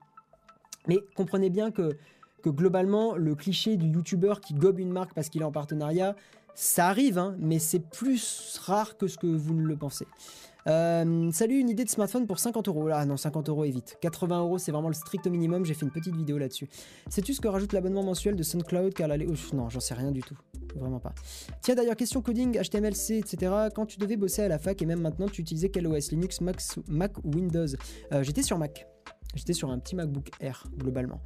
[0.86, 1.97] Mais comprenez bien que
[2.45, 6.14] que globalement, le cliché du youtubeur qui gobe une marque parce qu'il est en partenariat,
[6.55, 10.07] ça arrive, hein, mais c'est plus rare que ce que vous ne le pensez.
[10.66, 12.88] Euh, salut, une idée de smartphone pour 50 euros.
[12.92, 13.98] Ah non, 50 euros est vite.
[14.00, 15.64] 80 euros, c'est vraiment le strict minimum.
[15.64, 16.68] J'ai fait une petite vidéo là-dessus.
[17.09, 18.94] Sais-tu ce que rajoute l'abonnement mensuel de SoundCloud?
[18.94, 19.16] Car la...
[19.16, 20.36] Ouf, non, j'en sais rien du tout.
[20.74, 21.14] Vraiment pas.
[21.61, 23.52] Tiens, d'ailleurs, question coding, HTML, etc.
[23.74, 26.40] Quand tu devais bosser à la fac et même maintenant, tu utilisais quel OS Linux,
[26.40, 26.57] Mac,
[26.88, 27.66] Mac ou Windows?
[28.12, 28.86] Euh, J'étais sur Mac.
[29.35, 31.20] J'étais sur un petit MacBook Air, globalement.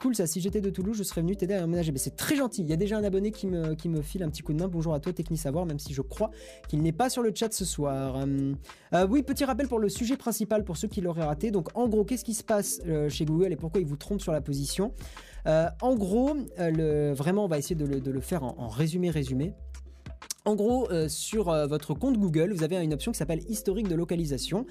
[0.00, 1.92] Cool ça, si j'étais de Toulouse, je serais venu t'aider à emménager.
[1.92, 2.62] Mais c'est très gentil.
[2.62, 4.66] Il y a déjà un abonné qui me, file un petit coup de main.
[4.66, 6.30] Bonjour à toi, Techni Savoir, même si je crois
[6.68, 8.16] qu'il n'est pas sur le chat ce soir.
[8.16, 8.54] Euh,
[8.94, 11.50] euh, oui, petit rappel pour le sujet principal pour ceux qui l'auraient raté.
[11.50, 14.22] Donc en gros, qu'est-ce qui se passe euh, chez Google et pourquoi ils vous trompent
[14.22, 14.94] sur la position?
[15.46, 19.54] En gros, vraiment, on va essayer de le, faire en résumé résumé.
[20.46, 23.88] En gros, euh, sur euh, votre compte Google, vous avez une option qui s'appelle historique
[23.88, 24.64] de localisation.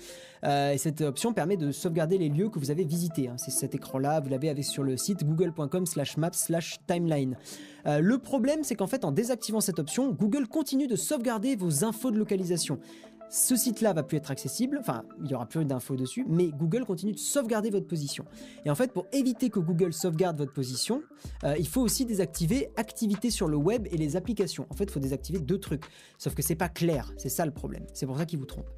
[0.44, 3.28] Euh, et cette option permet de sauvegarder les lieux que vous avez visités.
[3.28, 3.36] Hein.
[3.38, 7.38] C'est cet écran-là, vous l'avez sur le site google.com slash maps slash timeline.
[7.86, 12.10] le problème, c'est qu'en fait, en désactivant cette option, Google continue de sauvegarder vos infos
[12.10, 12.80] de localisation
[13.30, 16.84] ce site-là va plus être accessible, enfin, il n'y aura plus d'infos dessus, mais Google
[16.86, 18.26] continue de sauvegarder votre position.
[18.66, 21.04] Et en fait, pour éviter que Google sauvegarde votre position,
[21.44, 24.66] euh, il faut aussi désactiver activité sur le web et les applications.
[24.70, 25.86] En fait, il faut désactiver deux trucs.
[26.18, 27.86] Sauf que c'est pas clair, c'est ça le problème.
[27.94, 28.70] C'est pour ça qu'il vous trompe.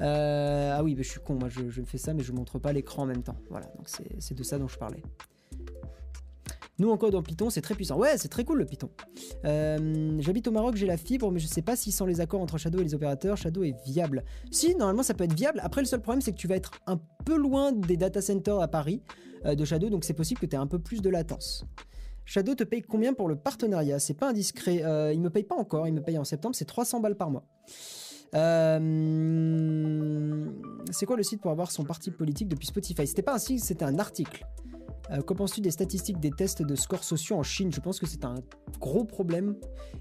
[0.00, 2.72] Euh, ah oui, je suis con, moi je, je, fais ça, mais je montre pas
[2.72, 3.36] l'écran en même temps.
[3.50, 5.02] Voilà, donc c'est de ça dont je parlais.
[6.78, 7.98] Nous, en code en Python, c'est très puissant.
[7.98, 8.90] Ouais, c'est très cool le Python.
[9.44, 12.40] Euh, j'habite au Maroc, j'ai la fibre, mais je sais pas si sans les accords
[12.40, 14.24] entre Shadow et les opérateurs, Shadow est viable.
[14.52, 15.60] Si, normalement, ça peut être viable.
[15.64, 18.60] Après, le seul problème, c'est que tu vas être un peu loin des data centers
[18.60, 19.02] à Paris
[19.44, 21.64] euh, de Shadow, donc c'est possible que tu aies un peu plus de latence.
[22.24, 23.98] Shadow te paye combien pour le partenariat?
[23.98, 24.82] C'est pas indiscret.
[24.84, 27.30] Euh, il me paye pas encore, il me paye en septembre, c'est 300 balles par
[27.30, 27.44] mois.
[28.34, 28.78] Euh,
[30.90, 33.06] c'est quoi le site pour avoir son parti politique depuis Spotify?
[33.06, 34.44] C'était pas un site, c'était un article.
[35.10, 37.72] Euh, Qu'en penses-tu des statistiques des tests de scores sociaux en Chine?
[37.72, 38.36] Je pense que c'est un
[38.80, 39.56] gros problème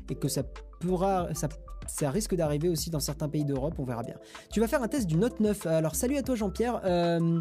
[0.10, 0.44] et que ça
[0.80, 1.48] pourra, ça,
[1.88, 4.16] ça risque d'arriver aussi dans certains pays d'Europe, on verra bien.
[4.52, 5.66] Tu vas faire un test du Note 9.
[5.68, 6.82] Alors salut à toi Jean-Pierre.
[6.86, 7.40] Euh,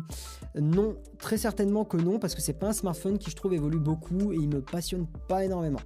[0.55, 3.81] non, très certainement que non, parce que c'est pas un smartphone qui je trouve évolue
[3.81, 5.81] beaucoup et il me passionne pas énormément.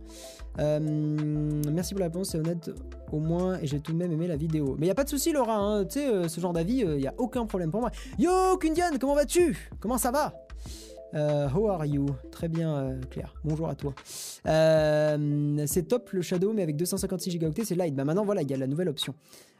[0.59, 2.71] Euh, merci pour la réponse, c'est honnête
[3.13, 4.77] au moins, et j'ai tout de même aimé la vidéo.
[4.79, 6.81] Mais il y a pas de souci Laura, hein, tu sais, euh, ce genre d'avis,
[6.81, 7.91] il y a aucun problème pour moi.
[8.19, 9.71] Yo Kundian, comment vas-tu?
[9.81, 10.35] Comment ça va?
[11.15, 12.07] Euh, how are you?
[12.31, 13.35] Très bien, euh, Claire.
[13.45, 13.95] Bonjour à toi.
[14.47, 17.95] Euh, c'est top le Shadow, mais avec 256 Go c'est light.
[17.95, 19.15] Bah maintenant, voilà, il y a la nouvelle option.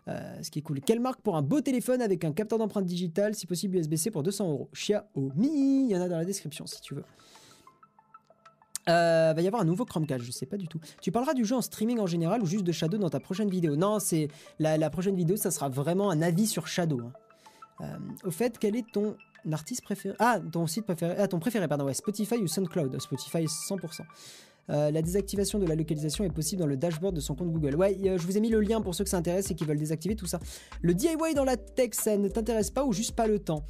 [0.07, 0.81] ce qui est cool.
[0.81, 4.23] Quelle marque pour un beau téléphone avec un capteur d'empreinte digitale, si possible USB-C pour
[4.23, 4.69] 200 euros?
[4.75, 7.05] Xiaomi, il y en a dans la description si tu veux.
[8.89, 10.81] Euh, va y avoir un nouveau Chromecast, je sais pas du tout.
[11.01, 13.51] Tu parleras du jeu en streaming en général ou juste de Shadow dans ta prochaine
[13.51, 13.77] vidéo?
[13.77, 14.29] Non, c'est
[14.59, 17.01] la, prochaine vidéo, ça sera vraiment un avis sur Shadow.
[17.81, 17.99] Hein.
[18.25, 19.17] au fait, quel est ton
[19.53, 21.15] artiste préféré Ah, ton site préféré.
[21.19, 23.01] Ah, ton préféré, pardon, ouais, Spotify ou SoundCloud.
[23.01, 24.03] Spotify 100%.
[24.69, 27.75] Euh, la désactivation de la localisation est possible dans le dashboard de son compte Google.
[27.75, 29.79] Ouais, je vous ai mis le lien pour ceux que ça intéresse et qui veulent
[29.79, 30.39] désactiver tout ça.
[30.81, 33.65] Le DIY dans la tech, ça ne t'intéresse pas ou juste pas le temps?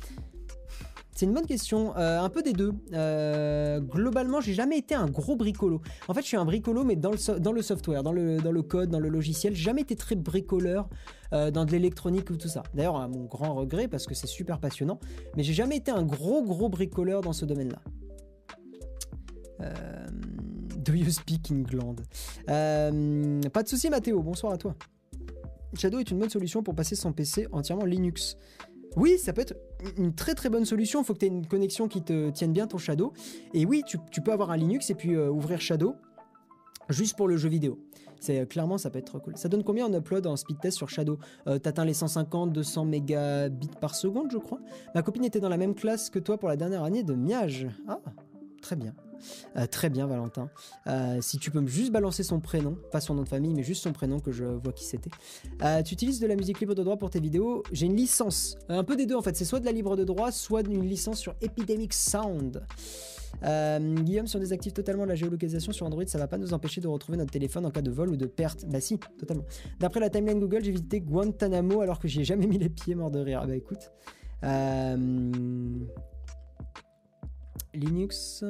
[1.20, 1.94] C'est une bonne question.
[1.98, 2.72] Euh, un peu des deux.
[2.94, 5.82] Euh, globalement, j'ai jamais été un gros bricolo.
[6.08, 9.10] En fait, je suis un bricolo, mais dans le, software, dans le, code, dans le
[9.10, 9.54] logiciel.
[9.54, 10.88] Jamais été très bricoleur
[11.34, 12.62] euh, dans de l'électronique ou tout ça.
[12.72, 14.98] D'ailleurs, à mon grand regret, parce que c'est super passionnant.
[15.36, 17.82] Mais j'ai jamais été un gros, gros bricoleur dans ce domaine-là.
[20.78, 21.96] do you speak England?
[22.46, 24.22] Pas de souci, Mathéo.
[24.22, 24.74] Bonsoir à toi.
[25.74, 28.38] Shadow est une bonne solution pour passer son PC entièrement Linux.
[28.96, 29.54] Oui, ça peut être
[29.96, 31.02] une très très bonne solution.
[31.02, 33.12] Il faut que tu aies une connexion qui te tienne bien ton Shadow.
[33.54, 35.94] Et oui, tu, peux avoir un Linux et puis euh, ouvrir Shadow
[36.88, 37.78] juste pour le jeu vidéo.
[38.20, 39.36] C'est euh, clairement ça peut être cool.
[39.36, 41.18] Ça donne combien en upload en speed test sur Shadow?
[41.46, 44.60] Euh, T'atteins les 150, 200 mégabits par seconde, je crois.
[44.94, 47.66] Ma copine était dans la même classe que toi pour la dernière année de Miage.
[47.88, 48.00] Ah,
[48.60, 48.94] très bien.
[49.56, 50.50] Euh, très bien, Valentin.
[50.86, 53.62] Euh, si tu peux me juste balancer son prénom, pas son nom de famille, mais
[53.62, 55.10] juste son prénom que je vois qui c'était.
[55.62, 57.62] Euh, tu utilises de la musique libre de droit pour tes vidéos.
[57.72, 59.36] J'ai une licence, un peu des deux en fait.
[59.36, 62.62] C'est soit de la libre de droit, soit une licence sur Epidemic Sound.
[63.42, 66.88] Guillaume, si on désactive totalement la géolocalisation sur Android, ça va pas nous empêcher de
[66.88, 68.66] retrouver notre téléphone en cas de vol ou de perte.
[68.66, 69.44] Bah si, totalement.
[69.78, 72.94] D'après la timeline Google, j'ai visité Guantanamo alors que j'y ai jamais mis les pieds
[72.94, 73.46] mort de rire.
[73.46, 73.90] Bah écoute.
[77.74, 78.44] Linux.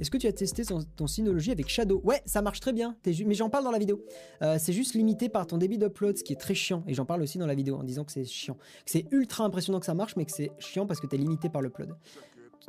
[0.00, 2.00] Est-ce que tu as testé ton, Synology avec Shadow?
[2.04, 2.96] Ouais, ça marche très bien.
[3.06, 4.04] Mais j'en parle dans la vidéo.
[4.42, 6.84] Euh, c'est juste limité par ton débit d'upload, ce qui est très chiant.
[6.86, 8.56] Et j'en parle aussi dans la vidéo en disant que c'est chiant.
[8.86, 11.48] C'est ultra impressionnant que ça marche, mais que c'est chiant parce que tu es limité
[11.48, 11.94] par l'upload.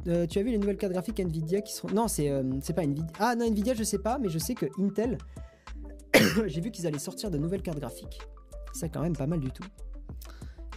[0.07, 1.89] Euh, tu as vu les nouvelles cartes graphiques Nvidia qui seront.
[1.89, 2.43] Non, c'est euh,
[2.75, 3.13] pas Nvidia.
[3.19, 5.17] Ah non, Nvidia, je sais pas, mais je sais que Intel,
[6.47, 8.19] j'ai vu qu'ils allaient sortir de nouvelles cartes graphiques.
[8.73, 9.63] C'est quand même pas mal du tout.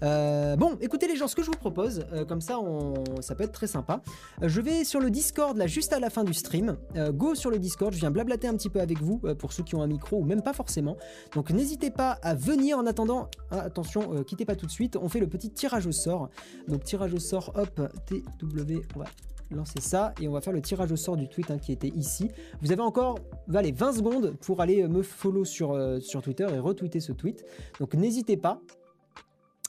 [0.03, 3.35] Euh, bon, écoutez les gens, ce que je vous propose, euh, comme ça, on, ça
[3.35, 4.03] peut être très sympa.
[4.43, 6.77] Euh, je vais sur le Discord là, juste à la fin du stream.
[7.13, 9.75] Go sur le Discord, je viens blablater un petit peu avec vous pour ceux qui
[9.75, 10.97] ont un micro ou même pas forcément.
[11.35, 13.29] Donc n'hésitez pas à venir en attendant.
[13.51, 14.97] Ah, attention, quittez pas tout de suite.
[14.97, 16.31] On fait le petit tirage au sort.
[16.69, 19.07] Donc tirage au sort, hop, TW, on va
[19.51, 21.93] lancer ça et on va faire le tirage au sort du tweet hein, qui était
[21.95, 22.31] ici.
[22.63, 23.19] Vous avez encore
[23.55, 27.45] allez, 20 secondes pour aller me follow sur, sur Twitter et retweeter ce tweet.
[27.79, 28.61] Donc n'hésitez pas.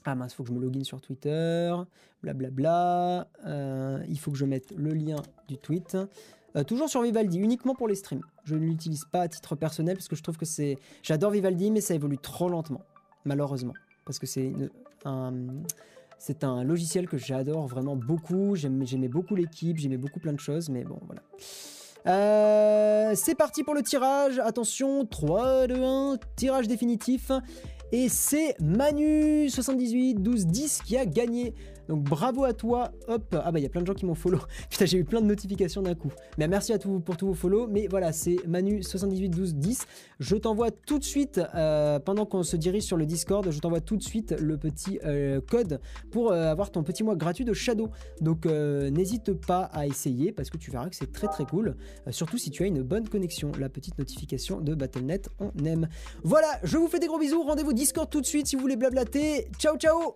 [0.09, 1.75] Ah mince, faut que je me login sur Twitter,
[2.23, 3.27] blablabla.
[3.45, 5.17] Euh, il faut que je mette le lien
[5.49, 5.97] du tweet.
[6.55, 8.21] Euh, toujours sur Vivaldi, uniquement pour les streams.
[8.45, 10.77] Je ne l'utilise pas à titre personnel parce que je trouve que c'est.
[11.03, 12.83] J'adore Vivaldi, mais ça évolue trop lentement,
[13.25, 13.73] malheureusement.
[14.05, 14.53] Parce que c'est
[15.03, 15.33] un.
[16.17, 18.55] C'est un logiciel que j'adore vraiment beaucoup.
[18.55, 21.21] J'aimais beaucoup l'équipe, j'aimais beaucoup plein de choses, mais bon, voilà.
[22.07, 24.39] Euh, c'est parti pour le tirage.
[24.39, 27.29] Attention, 3, 2, 1, tirage définitif.
[27.91, 31.53] Et c'est Manu 78 12 10 qui a gagné.
[31.87, 32.91] Donc bravo à toi.
[33.07, 33.35] Hop.
[33.43, 34.39] Ah bah il y a plein de gens qui m'ont follow.
[34.69, 36.11] Putain, j'ai eu plein de notifications d'un coup.
[36.37, 37.67] Mais merci à tous pour tous vos follow.
[37.67, 39.85] Mais voilà, c'est Manu 78 12 10.
[40.19, 43.81] Je t'envoie tout de suite, euh, pendant qu'on se dirige sur le Discord, je t'envoie
[43.81, 45.79] tout de suite le petit euh, code
[46.11, 47.89] pour euh, avoir ton petit mois gratuit de Shadow.
[48.21, 51.75] Donc n'hésite pas à essayer parce que tu verras que c'est très très cool.
[52.09, 53.51] Surtout si tu as une bonne connexion.
[53.59, 55.87] La petite notification de Battle.net, on aime.
[56.23, 57.43] Voilà, je vous fais des gros bisous.
[57.43, 59.47] Rendez-vous Discord tout de suite si vous voulez blablater.
[59.57, 60.15] Ciao ciao